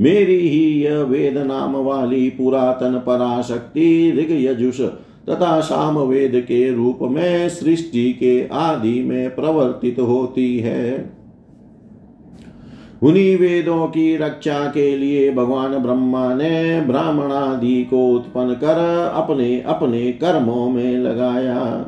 मेरी 0.00 0.38
ही 0.48 0.82
यह 0.82 0.98
वेद 1.02 1.38
नाम 1.38 1.76
वाली 1.76 2.28
पुरातन 2.30 3.02
पराशक्ति 3.06 4.12
ऋग 4.16 4.30
यजुष 4.44 4.80
तथा 5.28 5.60
साम 5.60 5.98
वेद 5.98 6.40
के 6.48 6.72
रूप 6.72 6.98
में 7.02 7.48
सृष्टि 7.48 8.12
के 8.12 8.48
आदि 8.52 9.02
में 9.02 9.34
प्रवर्तित 9.34 9.98
होती 9.98 10.58
है। 10.58 11.10
उन्हीं 13.02 13.36
वेदों 13.36 13.86
की 13.86 14.16
रक्षा 14.16 14.58
के 14.66 14.96
लिए 14.96 15.30
भगवान 15.32 15.78
ब्रह्मा 15.78 16.34
ने 16.34 16.80
ब्राह्मण 16.80 17.32
आदि 17.32 17.82
को 17.84 18.08
उत्पन्न 18.14 18.54
कर 18.54 18.78
अपने 19.14 19.60
अपने 19.60 20.12
कर्मों 20.12 20.68
में 20.68 20.96
लगाया। 20.98 21.86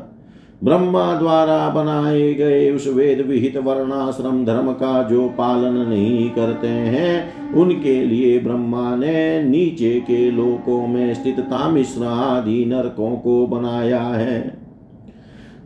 ब्रह्मा 0.63 1.19
द्वारा 1.19 1.69
बनाए 1.69 2.33
गए 2.33 2.71
उस 2.71 2.87
वेद 2.87 3.21
विहित 3.21 3.57
वर्णाश्रम 3.57 4.45
धर्म 4.45 4.71
का 4.71 5.03
जो 5.03 5.29
पालन 5.29 5.73
नहीं 5.89 6.29
करते 6.29 6.67
हैं, 6.67 7.53
उनके 7.53 8.05
लिए 8.05 8.39
ब्रह्मा 8.39 8.95
ने 8.95 9.43
नीचे 9.43 9.99
के 9.99 10.31
लोकों 10.31 10.87
में 10.87 11.13
स्थित 11.13 11.39
तामिश्र 11.39 12.03
आदि 12.03 12.65
नरकों 12.65 13.15
को 13.15 13.47
बनाया 13.47 14.01
है। 14.01 14.65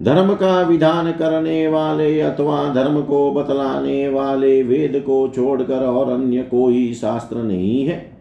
धर्म 0.03 0.33
का 0.33 0.61
विधान 0.61 1.11
करने 1.11 1.67
वाले 1.67 2.21
अथवा 2.21 2.73
धर्म 2.73 3.01
को 3.01 3.31
बतलाने 3.31 4.09
वाले 4.09 4.63
वेद 4.63 5.03
को 5.05 5.27
छोड़कर 5.27 5.85
और 5.85 6.11
अन्य 6.11 6.41
कोई 6.41 6.93
शास्त्र 6.93 7.37
नहीं 7.37 7.85
है। 7.85 8.18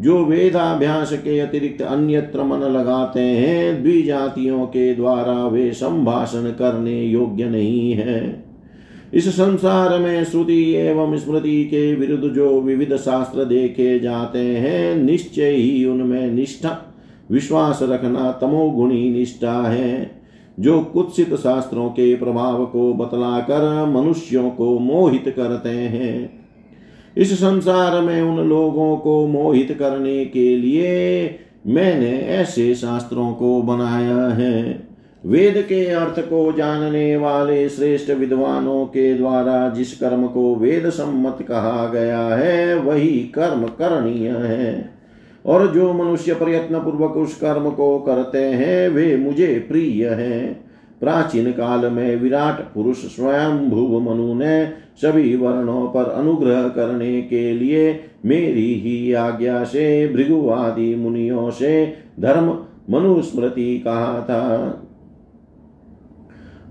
जो 0.00 0.24
वेदाभ्यास 0.24 1.12
के 1.12 1.40
अतिरिक्त 1.40 1.82
अन्यत्र 1.82 2.44
मन 2.44 2.58
लगाते 2.58 3.20
हैं, 3.20 3.82
द्विजातियों 3.82 4.66
के 4.66 4.94
द्वारा 4.94 5.46
वे 5.46 5.72
संभाषण 5.72 6.50
करने 6.50 7.04
योग्य 7.04 7.44
नहीं 7.44 7.92
है। 7.92 8.44
इस 9.14 9.28
संसार 9.28 9.98
में 9.98 10.24
श्रुति 10.24 10.72
एवं 10.72 11.16
स्मृति 11.16 11.64
के 11.64 11.94
विरुद्ध 11.94 12.34
जो 12.34 12.60
विविध 12.60 12.96
शास्त्र 12.96 13.44
देखे 13.44 14.00
जाते 14.00 14.38
हैं, 14.38 14.96
निश्चय 14.96 15.50
ही 15.50 15.84
उनमें 15.84 16.30
निष्ठा, 16.30 16.94
विश्वास 17.30 17.78
रखना 17.82 18.32
तमोगुणी 18.32 19.10
निष्ठा 19.10 19.68
है। 19.68 20.20
जो 20.60 20.80
कुत्सित 20.80 21.34
शास्त्रों 21.34 21.88
के 21.88 22.16
प्रभाव 22.16 22.66
को 22.66 22.94
बतलाकर 22.94 23.86
मनुष्यों 23.86 24.50
को 24.50 24.78
मोहित 24.78 25.24
करते 25.36 25.68
हैं 25.68 26.39
इस 27.16 27.40
संसार 27.40 28.00
में 28.00 28.22
उन 28.22 28.48
लोगों 28.48 28.96
को 28.96 29.26
मोहित 29.26 29.76
करने 29.78 30.24
के 30.24 30.56
लिए 30.56 31.38
मैंने 31.66 32.18
ऐसे 32.18 32.74
शास्त्रों 32.74 33.32
को 33.32 33.62
बनाया 33.62 34.28
है। 34.28 34.90
वेद 35.26 35.54
के 35.56 35.86
अर्थ 35.86 36.20
को 36.20 36.52
जानने 36.52 37.16
वाले 37.16 37.68
श्रेष्ठ 37.68 38.10
विद्वानों 38.10 38.86
के 38.86 39.14
द्वारा 39.14 39.68
जिस 39.68 40.00
कर्म 40.00 40.26
को 40.26 40.54
वेद 40.54 40.90
सम्मत 40.90 41.38
कहा 41.48 41.90
गया 41.92 42.20
है, 42.20 42.78
वही 42.78 43.08
कर्म 43.08 43.64
करणीय 43.64 44.28
है। 44.28 44.90
और 45.46 45.66
जो 45.66 45.92
मनुष्य 45.92 46.34
प्रयत्न 46.34 46.78
पूर्वक 46.78 47.16
उस 47.16 47.36
कर्म 47.36 47.70
को 47.70 47.98
करते 47.98 48.44
हैं, 48.44 48.88
वे 48.88 49.16
मुझे 49.16 49.66
प्रिय 49.68 50.08
हैं। 50.08 50.69
प्राचीन 51.00 51.50
काल 51.52 51.90
में 51.90 52.16
विराट 52.16 52.74
पुरुष 52.74 52.96
स्वयं 52.96 53.70
भुव 53.70 54.00
मनु 54.00 54.34
ने 54.34 54.66
सभी 55.02 55.36
वर्णों 55.36 55.86
पर 55.88 56.10
अनुग्रह 56.10 56.68
करने 56.68 57.22
के 57.22 57.52
लिए 57.52 58.00
मेरी 58.24 58.74
ही 58.74 59.12
आज्ञा 59.12 59.64
से 59.64 60.08
भृगु 60.08 60.48
आदि 60.50 60.94
मुनियों 60.94 61.50
से 61.50 61.94
धर्म 62.20 62.48
मनुस्मृति 62.90 63.78
कहा 63.78 64.20
था। 64.20 64.86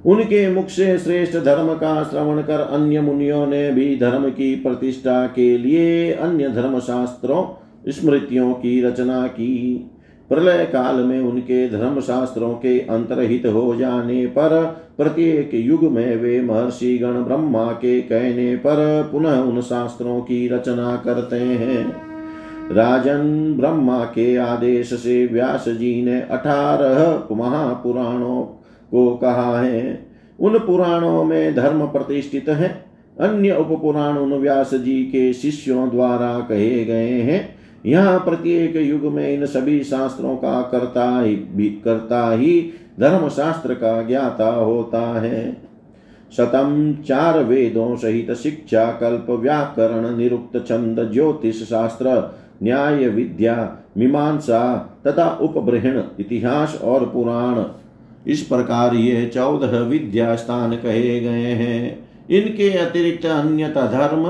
उनके 0.06 0.50
मुख 0.54 0.68
से 0.68 0.98
श्रेष्ठ 0.98 1.38
धर्म 1.38 1.74
का 1.74 2.04
श्रवण 2.04 2.42
कर 2.42 2.60
अन्य 2.60 3.02
मुनियों 3.02 3.48
ने 3.48 3.72
भी 3.72 3.96
धर्म 3.98 4.30
की 4.30 4.56
प्रतिष्ठा 4.56 5.28
के 5.28 5.58
लिए 5.58 6.12
अन्य 6.12 6.50
धर्म 6.50 6.80
शास्त्रों 6.80 7.44
स्मृतियों 7.92 8.54
की 8.54 8.82
रचना 8.82 9.28
की। 9.28 9.92
प्रलय 10.30 10.66
काल 10.66 10.96
में 10.96 11.20
उनके 11.20 11.70
धर्म 11.70 12.00
शास्त्रों 12.00 12.54
के 12.54 12.80
अंतरहित 12.80 13.46
हो 13.46 13.76
जाने 13.76 14.26
पर, 14.26 14.78
प्रत्येक 14.98 15.52
युग 15.54 15.84
में 15.84 16.16
वे 16.16 16.42
महर्षि 16.42 16.98
गण 16.98 17.14
ब्रह्मा 17.14 17.66
के 17.66 18.02
कहने 18.02 18.56
पर 18.56 19.10
पुनः 19.12 19.40
उन 19.40 19.62
शास्त्रों 19.62 20.22
की 20.22 20.48
रचना 20.48 21.02
करते 21.06 21.36
हैं। 21.36 22.10
राजन 22.72 23.56
ब्रह्मा 23.60 24.00
के 24.00 24.36
आदेश 24.36 24.94
से 24.94 25.26
व्यास 25.26 25.66
जी 25.70 26.06
ने 26.06 26.22
अठारह 26.22 27.36
महापुराणों 27.36 28.42
को 28.92 29.16
कहा 29.16 29.60
है। 29.60 30.08
उन 30.40 30.60
पुराणों 30.60 31.24
में 31.24 31.56
धर्म 31.56 31.86
प्रतिष्ठित 31.86 32.50
है। 32.50 32.86
अन्य 33.20 33.56
उप 33.56 33.82
पुराण 33.82 34.18
उन 34.18 34.34
व्यास 34.34 34.74
जी 34.74 35.04
के 35.04 35.34
शिष्यों 35.34 35.90
द्वारा 35.90 36.40
कहे 36.40 36.86
गए 36.86 37.10
हैं। 37.10 37.59
यहाँ 37.86 38.20
प्रत्येक 38.20 38.76
युग 38.76 39.14
में 39.14 39.34
इन 39.34 39.46
सभी 39.46 39.84
शास्त्रों 39.84 40.36
का 40.36 40.62
करता 40.62 41.22
ही, 41.22 41.36
भी 41.36 41.70
करता 41.70 42.32
ही 42.32 42.74
धर्म 43.00 43.30
शास्त्र 43.30 43.74
का 43.74 44.02
ज्ञाता 44.02 44.50
होता 44.50 45.22
है। 45.22 45.70
शतम 46.38 46.96
चार 47.08 47.44
वेदों 47.44 47.96
सहित 47.96 48.32
शिक्षा, 48.32 48.86
कल्प, 48.92 49.30
व्याकरण, 49.30 50.18
निरुक्त 50.18 50.66
छंद, 50.68 51.10
ज्योतिष 51.14 51.64
शास्त्र, 51.64 52.36
न्याय, 52.64 53.08
विद्या, 53.08 53.78
मीमांसा 53.98 54.78
तथा 55.08 55.30
उपब्रहण, 55.42 56.02
इतिहास 56.20 56.82
और 56.84 57.06
पुराण। 57.06 57.64
इस 58.28 58.42
प्रकार 58.42 58.96
ये 58.96 59.26
चौदह 59.28 59.80
विद्या 59.80 60.36
स्थान 60.36 60.76
कहे 60.76 61.20
गए 61.20 61.54
हैं। 61.54 62.10
इनके 62.30 62.70
अतिरिक्त 62.70 63.26
अन्यत्र 63.26 63.82
धर्म 63.82 64.26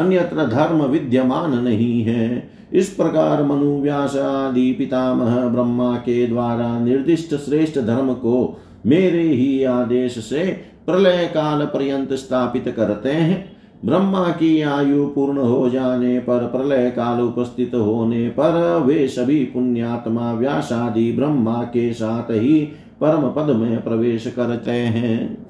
अन्यत्र 0.00 0.46
धर्म 0.46 0.82
विद्यमान 0.82 1.58
नहीं 1.58 2.02
है। 2.02 2.59
इस 2.72 2.88
प्रकार 2.88 3.42
मनु 3.42 3.80
व्यास 3.80 4.16
आदि 4.16 4.72
पितामह 4.72 5.36
ब्रह्मा 5.46 5.94
के 5.96 6.26
द्वारा 6.26 6.78
निर्दिष्ट 6.78 7.34
श्रेष्ठ 7.34 7.78
धर्म 7.78 8.12
को 8.14 8.60
मेरे 8.86 9.22
ही 9.22 9.64
आदेश 9.64 10.18
से 10.18 10.44
प्रलय 10.86 11.26
काल 11.34 11.64
पर्यंत 11.66 12.12
स्थापित 12.12 12.68
करते 12.68 13.12
हैं। 13.12 13.56
ब्रह्मा 13.84 14.28
की 14.28 14.62
आयु 14.62 15.06
पूर्ण 15.06 15.38
हो 15.38 15.68
जाने 15.70 16.18
पर, 16.18 16.46
प्रलय 16.46 16.90
काल 16.90 17.20
उपस्थित 17.20 17.74
होने 17.74 18.28
पर 18.28 18.82
वे 18.86 19.08
सभी 19.08 19.44
पुण्यात्मा 19.44 20.32
व्यासादि 20.32 21.12
ब्रह्मा 21.12 21.62
के 21.62 21.92
साथ 21.92 22.30
ही 22.30 22.60
परम 23.00 23.28
पद 23.28 23.56
में 23.56 23.82
प्रवेश 23.82 24.26
करते 24.26 24.70
हैं। 24.70 25.46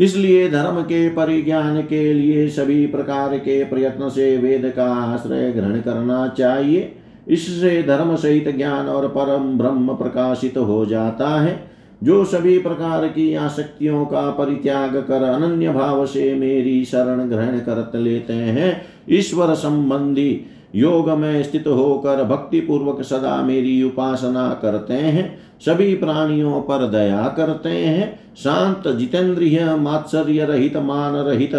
इसलिए 0.00 0.48
धर्म 0.50 0.80
के 0.82 1.08
परिज्ञान 1.08 1.80
के 1.82 2.12
लिए 2.12 2.48
सभी 2.48 2.86
प्रकार 2.86 3.36
के 3.38 3.64
प्रयत्न 3.64 4.08
से 4.08 4.36
वेद 4.36 4.72
का 4.76 4.86
आश्रय 4.86 5.50
ग्रहण 5.52 5.80
करना 5.80 6.26
चाहिए। 6.28 6.94
इससे 7.28 7.82
धर्म 7.82 8.16
सहित 8.16 8.56
ज्ञान 8.56 8.86
और 8.86 9.08
परम 9.08 9.58
ब्रह्म 9.58 9.94
प्रकाशित 9.94 10.56
हो 10.58 10.84
जाता 10.86 11.28
है। 11.40 11.70
जो 12.04 12.24
सभी 12.24 12.58
प्रकार 12.58 13.06
की 13.06 13.34
आसक्तियों 13.34 14.04
का 14.04 14.30
परित्याग 14.30 14.96
कर 14.96 15.22
अनन्य 15.22 15.72
भाव 15.72 16.06
से 16.06 16.34
मेरी 16.34 16.84
शरण 16.84 17.28
ग्रहण 17.28 17.58
कर 17.58 17.98
लेते 17.98 18.32
हैं, 18.32 18.82
ईश्वर 19.10 19.54
संबंधी 19.54 20.40
योग 20.74 21.10
में 21.10 21.42
स्थित 21.42 21.66
होकर 21.66 22.24
भक्ति 22.24 22.60
पूर्वक 22.60 23.02
सदा 23.02 23.42
मेरी 23.42 23.82
उपासना 23.82 24.58
करते 24.62 24.94
हैं। 24.94 25.38
सभी 25.60 25.94
प्राणियों 25.94 26.60
पर 26.60 26.86
दया 26.86 27.34
करते 27.36 27.68
हैं। 27.68 28.20
शांत 28.36 28.96
जितेंद्रिय 28.96 29.74
मात्सर्य 29.74 30.44
रहित 30.44 30.76
मान 30.76 31.14
रहित 31.14 31.54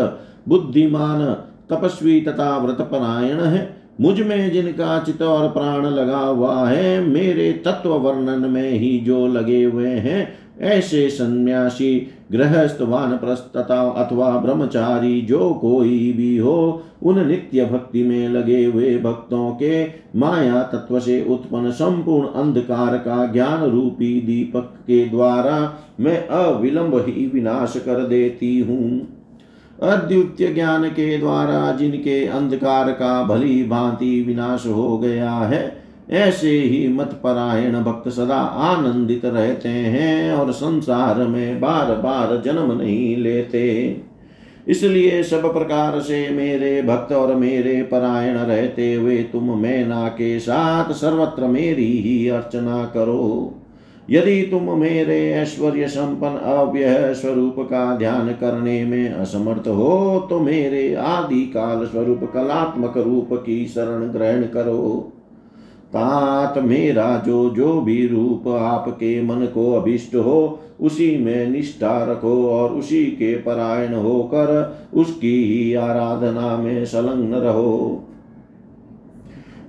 बुद्धिमान, 0.47 1.33
तपस्वी 1.69 2.21
तथा 2.21 2.57
व्रतपरायण 2.57 3.39
है। 3.39 3.81
मुझमें 4.01 4.51
जिनका 4.51 4.99
चित 4.99 5.21
और 5.21 5.49
प्राण 5.49 5.85
लगा 5.85 6.17
हुआ 6.17 6.69
है, 6.69 7.01
मेरे 7.01 7.51
तत्व 7.51 7.89
वर्णन 7.89 8.49
में 8.51 8.71
ही 8.71 8.97
जो 8.99 9.27
लगे 9.27 9.63
हुए 9.63 9.89
हैं 9.89 10.40
ऐसे 10.61 11.09
सन्यासी 11.09 12.07
गृहस्थ 12.31 12.81
वानप्रस्थ 12.81 13.57
तथा 13.57 13.81
अथवा 13.89 14.37
ब्रह्मचारी 14.37 15.21
जो 15.21 15.53
कोई 15.53 16.13
भी 16.13 16.37
हो, 16.37 16.83
उन 17.03 17.27
नित्य 17.27 17.65
भक्ति 17.65 18.03
में 18.03 18.29
लगे 18.29 18.65
हुए 18.65 18.97
भक्तों 18.97 19.51
के 19.51 19.85
माया 20.15 20.63
तत्व 20.63 20.99
से 20.99 21.25
उत्पन्न 21.29 21.71
संपूर्ण 21.71 22.27
अंधकार 22.27 22.97
का 22.97 23.25
ज्ञान 23.25 23.63
रूपी 23.63 24.21
दीपक 24.21 24.73
के 24.81 25.05
द्वारा 25.05 25.77
मैं 25.99 26.27
अविलंब 26.27 26.95
ही 26.95 27.25
विनाश 27.33 27.73
कर 27.77 28.07
देती 28.07 28.59
हूँ। 28.59 29.17
अद्वितीय 29.83 30.53
ज्ञान 30.53 30.89
के 30.89 31.17
द्वारा 31.17 31.71
जिनके 31.71 32.25
अंधकार 32.25 32.91
का 32.91 33.23
भली 33.23 33.63
भांति 33.63 34.23
विनाश 34.27 34.67
हो 34.67 34.97
गया 34.97 35.31
है 35.31 35.80
ऐसे 36.09 36.49
ही 36.49 36.87
मत 36.87 37.19
परायण 37.23 37.81
भक्त 37.83 38.09
सदा 38.09 38.35
आनंदित 38.35 39.25
रहते 39.25 39.69
हैं 39.69 40.33
और 40.33 40.51
संसार 40.51 41.17
में 41.27 41.59
बार 41.61 41.93
बार 41.95 42.41
जन्म 42.45 42.71
नहीं 42.71 43.15
लेते। 43.17 44.01
इसलिए 44.67 45.21
सब 45.23 45.51
प्रकार 45.53 45.99
से 45.99 46.27
मेरे 46.29 46.81
भक्त 46.81 47.11
और 47.11 47.35
मेरे 47.35 47.81
परायण 47.83 48.37
रहते 48.37 48.93
हुए 48.93 49.17
तुम 49.23 49.57
मैना 49.57 50.07
के 50.07 50.39
साथ 50.39 50.91
सर्वत्र 50.93 51.47
मेरी 51.47 51.91
ही 51.97 52.27
अर्चना 52.27 52.83
करो। 52.85 53.55
यदि 54.09 54.41
तुम 54.41 54.69
मेरे 54.79 55.19
ऐश्वर्य 55.31 55.87
संपन्न 55.87 56.37
अव्यय 56.49 57.13
स्वरूप 57.13 57.55
का 57.59 57.95
ध्यान 57.97 58.31
करने 58.31 58.83
में 58.85 59.09
असमर्थ 59.09 59.67
हो 59.67 60.27
तो 60.29 60.39
मेरे 60.39 60.93
आदि 60.95 61.41
काल 61.47 61.85
स्वरूप 61.85 62.29
कलात्मक 62.33 62.97
रूप 62.97 63.29
की 63.45 63.65
शरण 63.65 64.07
ग्रहण 64.07 64.43
करो। 64.43 65.13
तात 65.93 66.57
मेरा 66.57 67.23
जो 67.25 67.49
जो 67.49 67.81
भी 67.81 68.07
रूप 68.07 68.47
आपके 68.47 69.21
मन 69.21 69.45
को 69.45 69.73
अभिष्ट 69.73 70.15
हो, 70.15 70.59
उसी 70.81 71.17
में 71.17 71.47
निष्ठा 71.47 72.03
रखो 72.03 72.49
और 72.49 72.69
उसी 72.69 73.05
के 73.05 73.35
परायण 73.35 73.93
होकर 73.93 74.77
उसकी 74.93 75.43
ही 75.43 75.73
आराधना 75.73 76.57
में 76.57 76.85
संलग्न 76.85 77.35
रहो। 77.35 78.03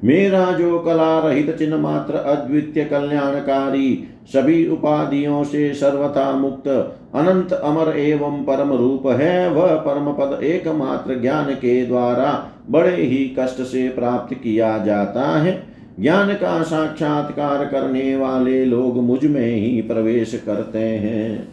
मेरा 0.04 0.52
जो 0.52 0.78
कला 0.78 1.18
रहित 1.18 1.56
चिन्ह 1.56 1.76
मात्र 1.76 2.14
अद्वितीय 2.14 2.84
कल्याणकारी, 2.84 4.04
सभी 4.32 4.68
उपाधियों 4.68 5.44
से 5.44 5.74
सर्वथा 5.74 6.32
मुक्त, 6.32 6.68
अनंत 7.14 7.52
अमर 7.52 7.98
एवं 7.98 8.42
परम 8.44 8.72
रूप 8.72 9.06
है, 9.06 9.50
वह 9.50 9.74
परम 9.74 10.12
पद 10.12 10.42
एकमात्र 10.42 11.20
ज्ञान 11.20 11.44
के 11.44 11.86
द्वारा 11.86 12.48
बड़े 12.70 12.96
ही 12.96 13.36
कष्ट 13.38 13.62
से 13.62 13.88
प्राप्त 13.88 14.34
किया 14.34 14.78
जाता 14.78 15.38
है। 15.38 15.71
ज्ञान 16.00 16.34
का 16.34 16.62
साक्षात्कार 16.62 17.64
करने 17.64 18.16
वाले 18.16 18.64
लोग 18.64 18.96
मुझमें 18.96 19.56
ही 19.56 19.82
प्रवेश 19.82 20.42
करते 20.46 20.78
हैं। 20.78 21.48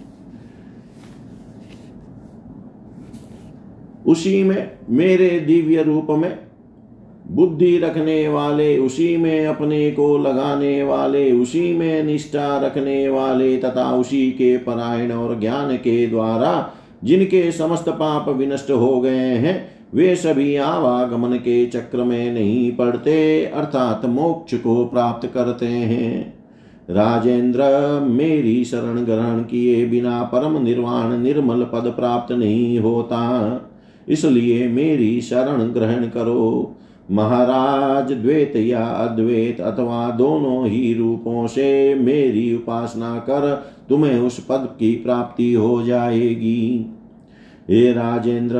उसी 4.06 4.44
में, 4.44 4.72
मेरे 4.90 5.40
दिव्य 5.40 5.84
रूप 5.84 6.08
में, 6.10 6.40
बुद्धि 7.32 7.78
रखने 7.78 8.28
वाले, 8.28 8.78
उसी 8.78 9.18
में 9.18 9.48
अपने 9.48 9.92
को 9.92 10.18
लगाने 10.18 10.84
वाले, 10.84 11.32
उसी 11.32 11.74
में 11.74 12.04
निष्ठा 12.04 12.60
रखने 12.60 13.10
वाले 13.10 13.58
तथा 13.58 13.92
उसी 13.92 14.32
के 14.32 14.58
परायण 14.58 15.12
और 15.12 15.40
ज्ञान 15.40 15.76
के 15.76 16.08
द्वारा 16.08 16.74
जिनके 17.04 17.52
समस्त 17.52 17.90
पाप 17.90 18.30
विनष्ट 18.30 18.72
हो 18.72 19.02
गए 19.02 19.34
हैं 19.36 19.79
वे 19.94 20.16
सभी 20.16 20.56
आवागमन 20.56 21.36
के 21.38 21.66
चक्र 21.66 22.04
में 22.04 22.34
नहीं 22.34 22.72
पड़ते, 22.72 23.46
अर्थात 23.46 24.06
मोक्ष 24.06 24.54
को 24.54 24.86
प्राप्त 24.86 25.28
करते 25.34 25.66
हैं। 25.66 26.34
राजेंद्र, 26.90 27.60
मेरी 28.10 28.66
शरण 28.66 29.06
ग्रहण 29.06 29.44
किए 29.44 29.86
बिना 29.86 30.24
परम 30.24 30.64
निर्वाण 30.64 31.18
निर्मल 31.18 31.64
पद 31.64 31.94
प्राप्त 31.96 32.32
नहीं 32.32 32.80
होता। 32.80 33.22
इसलिए 34.10 34.68
मेरी 34.68 35.22
शरण 35.22 35.62
ग्रहण 35.62 36.08
करो। 36.08 36.76
महाराज, 37.12 38.12
द्वैत 38.12 38.56
या 38.56 38.86
अद्वैत 38.86 39.62
अथवा 39.62 40.12
दोनों 40.12 40.68
ही 40.68 40.94
रूपों 40.94 41.48
से 41.48 41.96
मेरी 41.96 42.56
उपासना 42.56 43.16
कर 43.16 43.66
तुम्हें 43.90 44.20
उस 44.20 44.40
पद 44.40 44.76
की 44.80 44.92
प्राप्ति 44.92 45.54
हो 45.54 45.84
जाएगी। 45.84 46.86
हे 47.70 47.94
राजेंद्र 47.94 48.58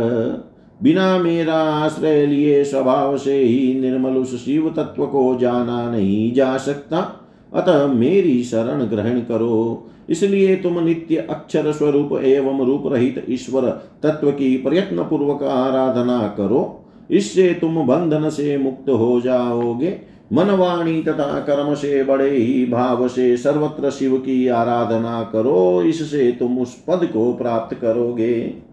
बिना 0.84 1.18
मेरा 1.18 1.56
आश्रय 1.56 2.26
लिए 2.26 2.64
स्वभाव 2.64 3.18
से 3.18 3.38
ही 3.38 3.80
निर्मल 3.80 4.18
उस 4.18 4.46
शिव 4.46 4.74
तत्व 4.78 5.06
को 5.06 5.38
जाना 5.38 5.92
नहीं 5.92 6.34
जा 6.34 6.58
सकता। 6.58 7.28
अतः 7.54 7.88
मेरी 7.88 8.44
शरण 8.44 8.84
ग्रहण 8.84 9.20
करो। 9.20 9.86
इसलिए 10.10 10.56
तुम 10.56 10.80
नित्य 10.80 11.16
अक्षर 11.16 11.72
स्वरूप 11.72 12.14
एवं 12.24 12.66
रूप 12.66 12.84
रहित 12.86 13.26
ईश्वर 13.30 13.70
तत्व 14.04 14.32
की 14.32 14.58
प्रयत्न 14.58 15.04
पूर्वक 15.04 15.44
आराधना 15.44 16.34
करो। 16.38 16.86
इससे 17.12 17.58
तुम 17.62 17.88
बंधन 17.88 18.30
से 18.30 18.58
मुक्त 18.58 18.90
हो 18.90 19.22
जाओगे। 19.22 19.98
मनवाणी 20.34 21.02
तथा 21.02 21.40
कर्म 21.40 21.74
से 21.76 22.04
बड़े 22.04 22.30
ही 22.30 22.66
भाव 22.66 23.08
से 23.08 23.38
सर्वत्र 23.38 23.90
शिव 23.90 24.18
की 24.18 24.48
आराधना 24.48 25.30
करो। 25.34 25.82
इससे 25.82 26.32
तुम 26.32 26.60
उस 26.60 26.84
पद 26.88 27.10
को 27.14 27.34
प्राप्त 27.34 27.78
करोगे। 27.78 28.69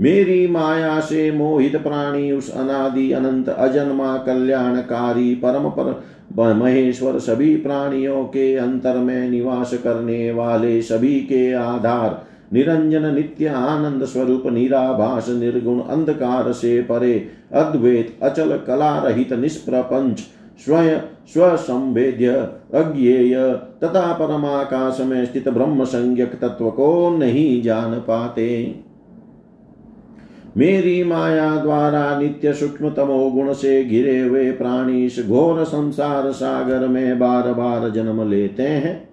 मेरी 0.00 0.46
माया 0.46 1.00
से 1.00 1.30
मोहित 1.30 1.76
प्राणी, 1.76 2.32
उस 2.32 2.50
अनादि 2.50 3.12
अनंत 3.12 3.48
अजन्मा 3.48 4.16
कल्याणकारी 4.16 5.34
परम 5.34 5.68
पर 5.68 6.52
महेश्वर 6.54 7.18
सभी 7.18 7.56
प्राणियों 7.56 8.24
के 8.24 8.54
अंतर 8.56 8.96
में 8.96 9.30
निवास 9.30 9.74
करने 9.74 10.30
वाले 10.30 10.82
सभी 10.82 11.20
के 11.20 11.52
आधार, 11.52 12.24
निरंजन, 12.52 13.14
नित्य 13.14 13.46
आनंद 13.46 14.04
स्वरूप, 14.04 14.46
निराभास, 14.46 15.28
निर्गुण, 15.28 15.80
अंधकार 15.80 16.52
से 16.52 16.80
परे, 16.82 17.28
अद्वैत, 17.52 18.18
अचल 18.22 18.56
कला 18.56 18.98
रहित, 18.98 19.32
निष्प्रपंच, 19.32 20.20
स्वयं, 20.64 20.98
स्वसंवेद्य, 21.26 22.28
अज्ञेय, 22.74 23.34
तथा 23.84 24.12
परमाकाश 24.12 25.00
में 25.00 25.24
स्थित 25.26 25.48
ब्रह्म 25.48 25.84
संज्ञक 25.84 26.34
तत्व 26.34 26.70
को 26.70 27.16
नहीं 27.18 27.62
जान 27.62 27.94
पाते। 27.94 28.74
मेरी 30.56 31.04
माया 31.04 31.56
द्वारा 31.56 32.20
नित्य 32.20 32.52
सूक्ष्म 32.52 32.90
तमो 32.90 33.30
गुण 33.30 33.52
से 33.52 33.84
घिरे 33.84 34.20
हुए 34.20 34.50
प्राणी 34.52 35.08
घोर 35.28 35.64
संसार 35.64 36.32
सागर 36.32 36.88
में 36.88 37.18
बार 37.18 37.52
बार 37.52 37.90
जन्म 37.90 38.30
लेते 38.30 38.62
हैं। 38.62 39.08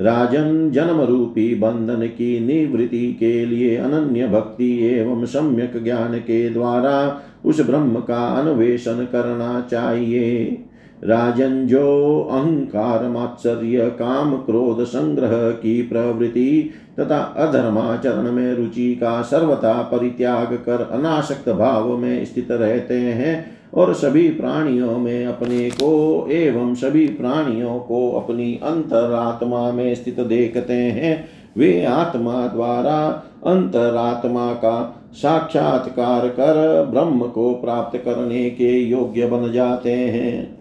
राजन 0.00 0.70
जन्म 0.70 1.00
रूपी 1.00 1.54
बंधन 1.54 2.06
की 2.06 2.40
निवृत्ति 2.40 3.16
के 3.20 3.46
लिए 3.46 3.76
अनन्य 3.76 4.28
भक्ति 4.28 4.86
एवं 4.86 5.24
सम्यक 5.24 5.84
ज्ञान 5.84 6.18
के 6.18 6.50
द्वारा 6.50 7.22
उस 7.44 7.66
ब्रह्म 7.66 8.00
का 8.00 8.26
अन्वेषण 8.26 9.04
करना 9.04 9.68
चाहिए। 9.70 10.64
राजन 11.04 11.66
जो 11.66 12.20
अहंकार 12.30 13.08
मात्सर्य 13.08 13.90
काम 13.90 14.36
क्रोध 14.36 14.84
संग्रह 14.84 15.50
की 15.50 15.82
प्रवृत्ति 15.82 16.70
तथा 17.00 17.18
अधर्माचरण 17.18 18.32
में 18.32 18.54
रुचि 18.54 18.94
का 18.94 19.22
सर्वथा 19.22 19.82
परित्याग 19.82 20.52
कर 20.66 20.88
अनासक्त 20.92 21.48
भाव 21.48 21.96
में 21.96 22.24
स्थित 22.24 22.50
रहते 22.50 22.98
हैं 22.98 23.60
और 23.74 23.94
सभी 23.94 24.28
प्राणियों 24.28 24.98
में 24.98 25.26
अपने 25.26 25.70
को 25.70 26.26
एवं 26.30 26.74
सभी 26.74 27.06
प्राणियों 27.06 27.78
को 27.78 28.10
अपनी 28.10 28.60
अंतरात्मा 28.62 29.72
में 29.72 29.94
स्थित 29.94 30.20
देखते 30.20 30.72
हैं। 30.72 31.28
वे 31.56 31.84
आत्मा 31.84 32.46
द्वारा 32.46 33.24
अंतरात्मा 33.46 34.52
का 34.52 35.02
साक्षात्कार 35.12 36.28
कर 36.28 36.84
ब्रह्म 36.90 37.20
को 37.20 37.54
प्राप्त 37.54 37.98
करने 37.98 38.50
के 38.50 38.78
योग्य 38.78 39.26
बन 39.26 39.52
जाते 39.52 39.92
हैं। 39.92 40.59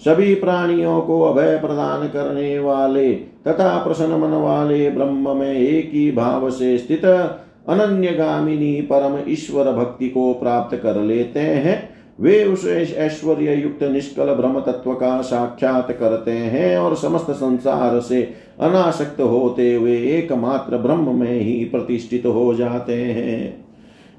सभी 0.00 0.34
प्राणियों 0.34 1.00
को 1.00 1.20
अभय 1.22 1.58
प्रदान 1.58 2.08
करने 2.08 2.58
वाले 2.58 3.12
तथा 3.14 3.84
प्रसन्न 3.84 4.12
मन 4.12 4.30
वाले 4.30 4.90
ब्रह्म 4.90 5.36
में 5.36 5.52
एक 5.52 5.90
ही 5.94 6.10
भाव 6.12 6.50
से 6.50 6.78
स्थित 6.78 7.04
अनन्य 7.04 8.12
गामिनी 8.12 8.80
परम 8.80 9.18
ईश्वर 9.28 9.72
भक्ति 9.72 10.08
को 10.08 10.34
प्राप्त 10.34 10.76
कर 10.76 10.96
लेते 10.96 11.40
हैं। 11.40 11.88
वे 12.20 12.44
उस 12.44 12.66
ऐश्वर्य 12.66 13.54
युक्त 13.54 13.82
निष्कल 13.82 14.34
ब्रह्म 14.34 14.60
तत्व 14.60 14.92
का 14.94 15.20
साक्षात 15.22 15.92
करते 15.92 16.30
हैं 16.30 16.76
और 16.78 16.96
समस्त 16.96 17.30
संसार 17.30 18.00
से 18.00 18.22
अनासक्त 18.60 19.20
होते 19.20 19.74
हुए 19.74 19.96
एकमात्र 19.98 20.78
ब्रह्म 20.78 21.14
में 21.20 21.40
ही 21.40 21.64
प्रतिष्ठित 21.64 22.26
हो 22.26 22.54
जाते 22.54 22.94
हैं। 22.94 23.63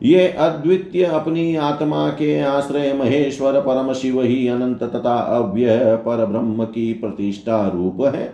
ये 0.01 0.27
अद्वितीय 0.27 1.03
अपनी 1.03 1.55
आत्मा 1.55 2.09
के 2.09 2.39
आश्रय 2.39 2.93
महेश्वर 2.93 3.59
परम 3.59 3.93
शिव 3.93 4.21
ही 4.21 4.47
अनंत 4.47 4.83
तथा 4.83 5.15
अव्यय 5.37 5.95
पर 5.95 6.25
ब्रह्म 6.25 6.63
की 6.63 6.93
प्रतिष्ठा 6.93 7.67
रूप 7.67 8.01
है। 8.15 8.25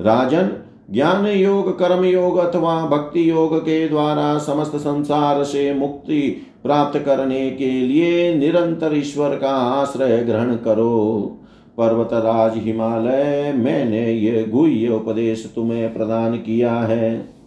राजन, 0.00 0.50
ज्ञान 0.90 1.26
योग, 1.26 1.78
कर्म 1.78 2.04
योग 2.04 2.36
अथवा 2.36 2.86
भक्ति 2.86 3.30
योग 3.30 3.58
के 3.58 3.88
द्वारा 3.88 4.38
समस्त 4.38 4.76
संसार 4.76 5.44
से 5.44 5.72
मुक्ति 5.74 6.20
प्राप्त 6.62 6.98
करने 6.98 7.50
के 7.50 7.70
लिए 7.70 8.34
निरंतर 8.34 8.96
ईश्वर 8.96 9.36
का 9.36 9.50
आश्रय 9.50 10.18
ग्रहण 10.18 10.56
करो। 10.56 11.36
पर्वतराज 11.78 12.52
हिमालय, 12.56 13.52
मैंने 13.56 14.12
ये 14.12 14.44
गुह्य 14.44 14.88
उपदेश 14.88 15.52
तुम्हें 15.54 15.94
प्रदान 15.94 16.36
किया 16.36 16.72
है। 16.72 17.39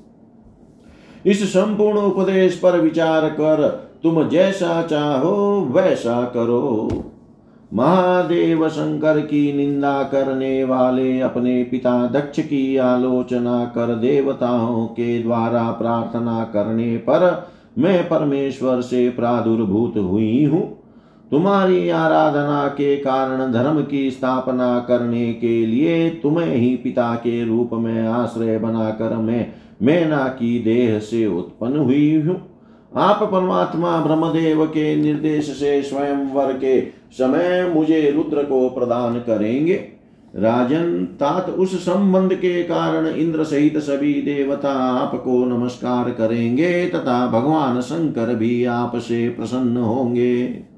इस 1.26 1.43
संपूर्ण 1.49 1.97
उपदेश 1.97 2.55
पर 2.55 2.80
विचार 2.80 3.30
कर 3.30 3.67
तुम 4.03 4.30
जैसा 4.30 4.82
चाहो, 4.82 5.61
वैसा 5.71 6.24
करो। 6.24 7.03
महादेव 7.74 8.67
शंकर 8.69 9.19
की 9.19 9.53
निंदा 9.53 10.03
करने 10.03 10.63
वाले 10.63 11.19
अपने 11.19 11.63
पिता 11.63 12.07
दक्ष 12.07 12.39
की 12.39 12.78
आलोचना 12.78 13.65
कर 13.65 13.95
देवताओं 13.95 14.86
के 14.88 15.24
द्वारा 15.24 15.63
प्रार्थना 15.71 16.43
करने 16.43 16.97
पर 16.97 17.47
मैं 17.78 18.03
परमेश्वर 18.09 18.82
से 18.82 19.09
प्रादुर्भूत 19.09 19.97
हुई 19.97 20.43
हूँ। 20.43 20.61
तुम्हारी 21.32 21.89
आराधना 21.89 22.67
के 22.67 22.95
कारण 22.97 23.51
धर्म 23.51 23.82
की 23.84 24.11
स्थापना 24.11 24.80
करने 24.80 25.34
के 25.34 25.65
लिए 25.65 26.09
तुम्हें 26.09 26.55
ही 26.55 26.76
पिता 26.76 27.13
के 27.15 27.43
रूप 27.45 27.69
में 27.74 28.07
आश्रय 28.07 28.57
बनाकर 28.57 29.15
मैं 29.17 29.62
मैना 29.82 30.28
की 30.28 30.59
देह 30.59 30.99
से 30.99 31.26
उत्पन्न 31.28 31.78
हुई 31.78 32.21
हूँ। 32.21 32.36
आप 32.95 33.24
परमात्मा 33.24 33.99
ब्रह्मदेव 34.01 34.65
के 34.65 34.95
निर्देश 34.95 35.49
से 35.49 35.82
स्वयं 35.82 36.34
वर 36.34 36.53
के 36.53 36.82
समय 37.11 37.71
मुझे 37.76 38.11
रुद्र 38.11 38.43
को 38.43 38.69
प्रदान 38.69 39.19
करेंगे। 39.19 39.76
राजन, 40.36 41.05
तात 41.05 41.49
उस 41.49 41.86
संबंध 41.86 42.34
के 42.34 42.63
कारण 42.63 43.07
इंद्र 43.07 43.43
सहित 43.43 43.78
सभी 43.78 44.13
देवता 44.13 44.74
आपको 44.74 45.45
नमस्कार 45.45 46.09
करेंगे 46.11 46.86
तथा 46.86 47.28
भगवान 47.28 47.82
शंकर 47.82 48.36
भी 48.36 48.65
आपसे 48.65 49.30
प्रसन्न 49.30 49.78
होंगे। 49.78 50.72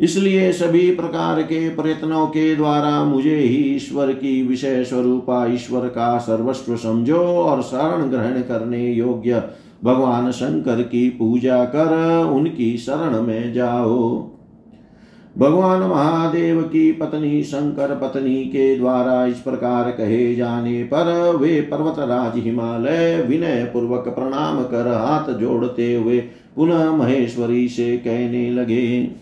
इसलिए 0.00 0.52
सभी 0.52 0.90
प्रकार 0.90 1.42
के 1.42 1.68
प्रयत्नों 1.68 2.26
के 2.26 2.54
द्वारा 2.56 3.04
मुझे 3.04 3.36
ही 3.36 3.62
ईश्वर 3.76 4.12
की 4.12 4.42
विषय 4.42 4.84
स्वरूपा 4.84 5.46
ईश्वर 5.46 5.88
का 5.88 6.18
सर्वस्व 6.18 6.76
समझो 6.76 7.18
और 7.18 7.62
शरण 7.62 8.08
ग्रहण 8.10 8.40
करने 8.40 8.92
योग्य 8.92 9.42
भगवान 9.84 10.30
शंकर 10.30 10.82
की 10.82 11.08
पूजा 11.08 11.64
कर 11.64 11.94
उनकी 12.24 12.76
शरण 12.76 13.22
में 13.22 13.52
जाओ। 13.52 14.28
भगवान 15.38 15.80
महादेव 15.80 16.62
की 16.62 16.92
पत्नी 16.92 17.42
शंकर 17.42 17.94
पत्नी 17.94 18.44
के 18.44 18.76
द्वारा 18.76 19.24
इस 19.26 19.36
प्रकार 19.36 19.90
कहे 19.90 20.34
जाने 20.34 20.82
पर 20.84 21.36
वे 21.36 21.60
पर्वतराज 21.60 22.32
हिमालय 22.36 23.22
विनय 23.28 23.64
पूर्वक 23.64 24.08
प्रणाम 24.08 24.62
कर 24.62 24.88
हाथ 24.88 25.32
जोड़ते 25.32 25.94
हुए 25.94 26.18
पुनः 26.56 26.90
महेश्वरी 26.90 27.68
से 27.68 27.96
कहने 27.96 28.50
लगे। 28.50 29.21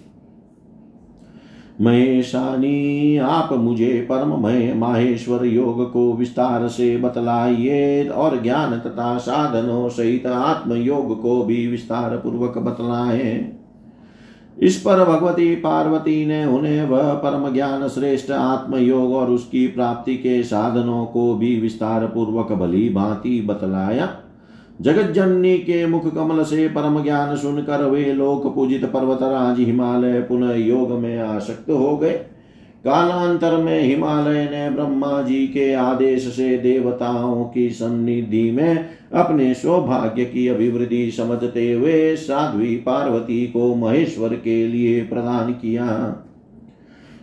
महेशानी, 1.80 3.16
आप 3.16 3.52
मुझे 3.52 4.06
परम 4.10 4.46
मय 4.46 4.74
माहेश्वर 4.74 5.44
योग 5.44 5.92
को 5.92 6.12
विस्तार 6.12 6.68
से 6.68 6.96
बतलाइए 6.96 8.08
और 8.08 8.42
ज्ञान 8.42 8.78
तथा 8.78 9.18
साधनों 9.18 9.88
सहित 9.88 10.26
आत्म 10.26 10.72
योग 10.72 11.22
को 11.22 11.42
भी 11.42 11.66
विस्तार 11.66 12.16
पूर्वक 12.16 12.58
बतलाए। 12.58 13.52
इस 14.58 14.80
पर 14.80 15.04
भगवती 15.04 15.54
पार्वती 15.54 16.26
ने 16.26 16.44
उन्हें 16.44 16.84
वह 16.84 17.14
परम 17.14 17.54
ज्ञान 17.54 17.88
श्रेष्ठ 17.88 18.30
आत्म 18.30 18.76
योग 18.76 19.12
और 19.12 19.30
उसकी 19.30 19.66
प्राप्ति 19.66 20.16
के 20.16 20.42
साधनों 20.42 21.06
को 21.06 21.34
भी 21.34 21.60
विस्तार 21.60 22.06
पूर्वक 22.06 22.52
भली 22.52 22.88
भांति 22.88 23.40
बतलाया। 23.40 24.19
जगत 24.80 25.10
जननी 25.10 25.58
के 25.58 25.86
मुख 25.86 26.14
कमल 26.14 26.42
से 26.42 26.68
परम 26.68 27.02
ज्ञान 27.02 27.36
सुनकर 27.36 27.84
वे 27.84 28.12
लोक 28.12 28.54
पूजित 28.54 28.84
पर्वतराज 28.84 29.60
हिमालय 29.60 30.20
पुनः 30.20 30.54
योग 30.54 30.92
में 30.92 31.18
आसक्त 31.18 31.70
हो 31.70 31.96
गए। 31.96 32.12
कालांतर 32.84 33.56
में 33.56 33.82
हिमालय 33.82 34.44
ने 34.44 34.70
ब्रह्मा 34.70 35.22
जी 35.22 35.46
के 35.46 35.72
आदेश 35.74 36.28
से 36.28 36.58
देवताओं 36.58 37.44
की 37.44 37.70
सन्निधि 37.70 38.50
में 38.50 38.88
अपने 39.14 39.54
सौभाग्य 39.54 40.24
की 40.24 40.48
अभिवृद्धि 40.48 41.10
समझते 41.10 41.72
हुए 41.72 42.16
साध्वी 42.16 42.76
पार्वती 42.76 43.46
को 43.46 43.74
महेश्वर 43.74 44.28
के 44.28 44.66
लिए 44.68 45.00
प्रदान 45.00 45.52
किया। 45.52 45.86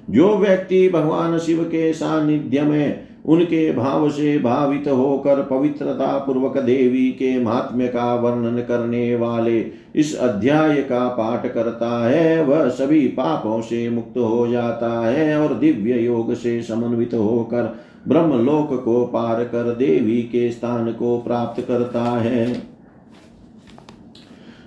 जो 0.10 0.38
व्यक्ति 0.38 0.90
भगवान 0.90 1.38
शिव 1.38 1.64
के 1.64 1.94
सानिध्य 1.94 2.62
में 2.62 3.08
उनके 3.28 3.72
भाव 3.72 4.10
से 4.10 4.40
भावित 4.40 4.88
होकर 4.88 5.42
पवित्रता 5.42 6.18
पूर्वक 6.18 6.58
देवी 6.58 7.10
के 7.12 7.40
महात्म्य 7.40 7.88
का 7.88 8.16
वर्णन 8.16 8.62
करने 8.62 9.16
वाले 9.16 9.60
इस 9.96 10.16
अध्याय 10.16 10.82
का 10.82 11.08
पाठ 11.08 11.54
करता 11.54 12.10
है, 12.10 12.44
वह 12.44 12.70
सभी 12.70 13.08
पापों 13.08 13.62
से 13.62 13.90
मुक्त 13.90 14.18
हो 14.18 14.48
जाता 14.48 15.08
है 15.08 15.40
और 15.40 15.54
दिव्य 15.54 16.00
योग 16.00 16.34
से 16.34 16.62
समन्वित 16.62 17.14
होकर 17.14 17.76
ब्रह्मलोक 18.08 18.84
को 18.86 19.06
पार 19.06 19.44
कर 19.44 19.76
देवी 19.76 20.22
के 20.22 20.52
स्थान 20.52 20.92
को 20.92 21.18
प्राप्त 21.18 21.62
करता 21.68 22.04
है। 22.04 22.64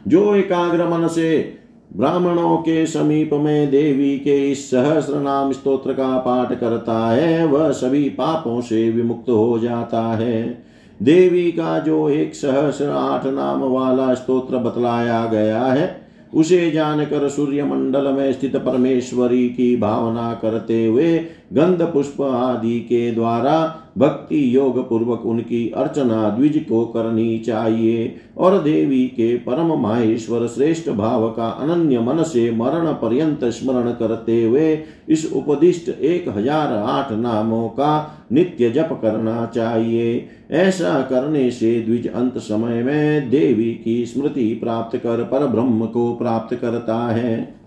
जो 0.08 0.34
एकाग्र 0.34 0.88
मन 0.88 1.08
से 1.08 1.59
ब्राह्मणों 1.97 2.57
के 2.57 2.86
समीप 2.86 3.30
में 3.34 3.70
देवी 3.70 4.18
के 4.18 4.51
इस 4.51 4.70
सहस्र 4.70 5.14
नाम 5.14 5.53
स्त्रोत्र 5.53 5.93
का 5.93 6.18
पाठ 6.18 6.53
करता 6.61 6.99
है, 7.11 7.47
वह 7.47 7.70
सभी 7.70 8.09
पापों 8.09 8.61
से 8.61 8.91
विमुक्त 8.91 9.30
हो 9.30 9.59
जाता 9.59 10.03
है। 10.03 10.62
देवी 11.03 11.51
का 11.53 11.78
जो 11.78 12.09
एक 12.09 12.34
सहस्र 12.34 12.88
आठ 12.88 13.26
नाम 13.26 13.61
वाला 13.61 14.14
स्तोत्र 14.14 14.59
बतलाया 14.59 15.24
गया 15.26 15.64
है, 15.64 16.01
उसे 16.34 16.70
जानकर 16.70 17.28
सूर्य 17.28 17.64
मंडल 17.64 18.09
में 18.09 18.32
स्थित 18.32 18.57
परमेश्वरी 18.57 19.49
की 19.49 19.76
भावना 19.76 20.32
करते 20.34 20.84
हुए 20.86 21.18
गंध 21.51 21.82
पुष्प 21.82 22.20
आदि 22.22 22.78
के 22.80 23.11
द्वारा 23.12 23.76
भक्ति 23.98 24.42
योग 24.57 24.78
पूर्वक 24.88 25.24
उनकी 25.26 25.68
अर्चना 25.76 26.28
द्विज 26.28 26.59
को 26.68 26.84
करनी 26.86 27.38
चाहिए। 27.38 28.14
और 28.38 28.59
देवी 28.62 29.07
के 29.07 29.34
परम 29.38 29.72
माहेश्वर 29.80 30.46
श्रेष्ठ 30.46 30.88
भाव 30.90 31.28
का 31.30 31.48
अनन्य 31.48 32.01
मन 32.01 32.22
से 32.22 32.51
मरण 32.51 32.92
पर्यंत 32.92 33.44
स्मरण 33.44 33.90
करते 33.92 34.42
हुए 34.44 34.72
इस 35.09 35.30
उपदिष्ट 35.32 35.88
एक 35.88 36.28
हज़ार 36.28 36.72
आठ 36.74 37.12
नामों 37.12 37.68
का 37.68 37.92
नित्य 38.32 38.70
जप 38.70 38.98
करना 39.03 39.44
चाहिए। 39.46 40.28
ऐसा 40.51 41.01
करने 41.03 41.51
से 41.51 41.80
द्विज 41.80 42.07
अंत 42.09 42.38
समय 42.38 42.82
में 42.82 43.30
देवी 43.30 43.72
की 43.74 44.05
स्मृति 44.07 44.53
प्राप्त 44.55 44.96
कर 44.96 45.22
पर 45.24 45.46
ब्रह्म 45.46 45.86
को 45.86 46.12
प्राप्त 46.14 46.55
करता 46.55 47.07
है। 47.09 47.59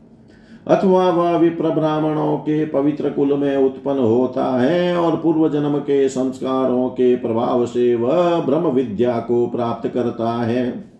अथवा 0.67 1.09
वह 1.09 1.37
विप्र 1.37 1.69
ब्राह्मणों 1.69 2.37
के 2.37 2.65
पवित्र 2.65 3.09
कुल 3.09 3.33
में 3.33 3.57
उत्पन्न 3.57 3.99
होता 3.99 4.45
है 4.61 4.97
और 4.97 5.15
पूर्व 5.15 5.49
जन्म 5.49 5.77
के 5.77 6.09
संस्कारों 6.09 6.89
के 6.89 7.15
प्रभाव 7.15 7.65
से 7.65 7.95
वह 7.95 8.39
ब्रह्म 8.39 8.67
विद्या 8.67 9.19
को 9.19 9.47
प्राप्त 9.47 9.89
करता 9.89 10.31
है। 10.31 10.93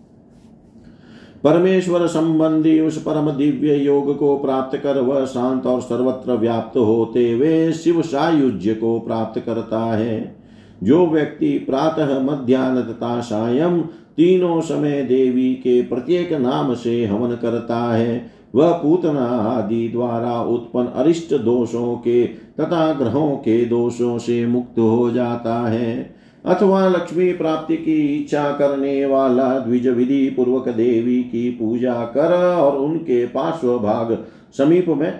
परमेश्वर 1.44 2.06
संबंधी 2.06 2.80
उस 2.80 3.02
परम 3.02 3.30
दिव्य 3.30 3.74
योग 3.74 4.18
को 4.18 4.36
प्राप्त 4.38 4.78
कर 4.78 5.00
वह 5.00 5.24
शांत 5.24 5.66
और 5.66 5.80
सर्वत्र 5.80 6.32
व्याप्त 6.32 6.76
होते 6.76 7.32
हुए 7.32 7.72
शिव 7.72 8.02
सायुज्य 8.02 8.74
को 8.74 9.00
प्राप्त 9.00 9.40
करता 9.40 9.80
है। 9.80 10.36
जो 10.82 11.06
व्यक्ति 11.06 11.58
प्रातः 11.58 12.20
मध्यान्ह 12.20 12.80
तथा 12.80 13.20
सायं 13.20 13.82
तीनों 14.16 14.60
समय 14.60 15.02
देवी 15.02 15.54
के 15.54 15.82
प्रत्येक 15.82 16.32
नाम 16.32 16.74
से 16.74 17.06
हवन 17.06 17.36
करता 17.36 17.76
है 17.76 18.33
वह 18.54 18.72
पूतना 18.72 19.26
आदि 19.50 19.88
द्वारा 19.88 20.40
उत्पन्न 20.42 20.86
अरिष्ट 20.86 21.34
दोषों 21.34 21.96
के 21.96 22.24
तथा 22.60 22.92
ग्रहों 22.92 23.36
के 23.36 23.64
दोषों 23.64 24.18
से 24.18 24.46
मुक्त 24.46 24.78
हो 24.78 25.10
जाता 25.10 25.54
है। 25.68 26.14
अथवा 26.44 26.88
लक्ष्मी 26.88 27.32
प्राप्ति 27.32 27.76
की 27.76 28.00
इच्छा 28.16 28.50
करने 28.52 29.04
वाला 29.06 29.58
द्विज 29.58 29.88
विधि 29.88 30.28
पूर्वक 30.30 30.68
देवी 30.68 31.22
की 31.22 31.50
पूजा 31.50 31.94
कर 32.14 32.34
और 32.54 32.76
उनके 32.76 33.26
पार्श्व 33.26 33.78
भाग 33.78 34.16
समीप 34.58 34.88
में 34.88 35.10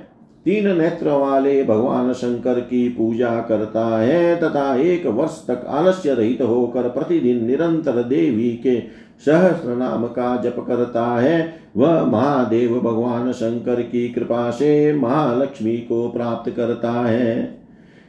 तीन 0.44 0.66
नेत्र 0.78 1.10
वाले 1.10 1.62
भगवान 1.64 2.12
शंकर 2.12 2.60
की 2.60 2.88
पूजा 2.88 3.30
करता 3.40 3.86
है 3.98 4.36
तथा 4.36 4.74
एक 4.76 5.06
वर्ष 5.06 5.46
तक 5.46 5.64
आलस्य 5.68 6.14
रहित 6.14 6.42
होकर 6.42 6.88
प्रतिदिन 6.88 7.44
निरंतर 7.44 8.02
देवी 8.02 8.50
के 8.56 8.80
सहस्र 9.24 9.76
नाम 9.76 10.06
का 10.06 10.36
जप 10.36 10.64
करता 10.68 11.06
है। 11.20 11.63
वह 11.76 12.04
महादेव 12.04 12.80
भगवान 12.80 13.32
शंकर 13.32 13.82
की 13.82 14.08
कृपा 14.08 14.50
से 14.50 14.92
महालक्ष्मी 14.92 15.76
को 15.76 16.08
प्राप्त 16.08 16.50
करता 16.50 16.92
है। 16.92 17.64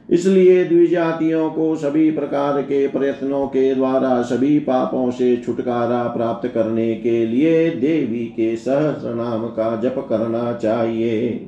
इसलिए 0.09 0.63
द्विजातियों 0.63 1.49
को 1.49 1.76
सभी 1.76 2.11
प्रकार 2.11 2.61
के 2.61 2.88
प्रयत्नों 2.88 3.47
के 3.47 3.76
द्वारा 3.76 4.22
सभी 4.22 4.59
पापों 4.59 5.11
से 5.11 5.38
छुटकारा 5.38 6.03
प्राप्त 6.03 6.47
करने 6.47 6.93
के 6.95 7.26
लिए 7.26 7.70
देवी 7.70 8.26
के 8.26 8.55
सहस्र 8.55 9.13
नाम 9.13 9.47
का 9.47 9.76
जप 9.76 10.05
करना 10.09 10.53
चाहिए। 10.53 11.47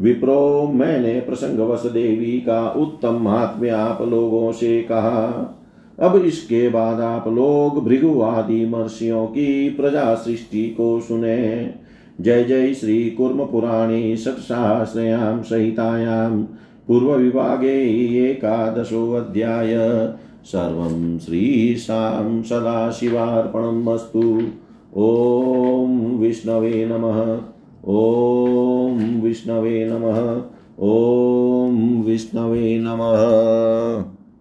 विप्रो, 0.00 0.70
मैंने 0.74 1.20
प्रसंगवश 1.20 1.82
देवी 1.86 2.40
का 2.40 2.68
उत्तम 2.70 3.14
महात्म्य 3.14 3.68
आप 3.68 4.02
लोगों 4.02 4.52
से 4.52 4.82
कहा। 4.82 5.58
अब 6.00 6.16
इसके 6.16 6.68
बाद 6.68 7.00
आप 7.00 7.28
लोग 7.28 7.84
भृगु 7.84 8.20
आदि 8.22 8.66
महर्षियों 8.66 9.26
की 9.26 9.70
प्रजा 9.70 10.14
सृष्टि 10.14 10.68
को 10.68 11.00
सुने। 11.00 11.74
जय 12.20 12.44
जय 12.44 12.74
श्री 12.74 13.10
कुर्म 13.10 13.44
पुराणे 13.44 14.16
षट्सहस्रयां 14.16 15.42
संहितायां 15.42 16.42
पूर्वविभागे 16.88 17.82
एकादशोऽध्याय। 18.30 19.76
सर्वं 20.44 21.18
श्रीशां 21.18 22.42
सदाशिवार्पणम् 22.42 23.88
अस्तु 23.88 24.42
ॐ 24.96 26.16
विष्णवे 26.16 26.86
नमः। 26.86 27.38
ॐ 27.88 29.20
विष्णवे 29.22 29.88
नमः। 29.92 30.42
ॐ 30.80 32.02
विष्णवे 32.02 32.78
नमः। 32.78 34.11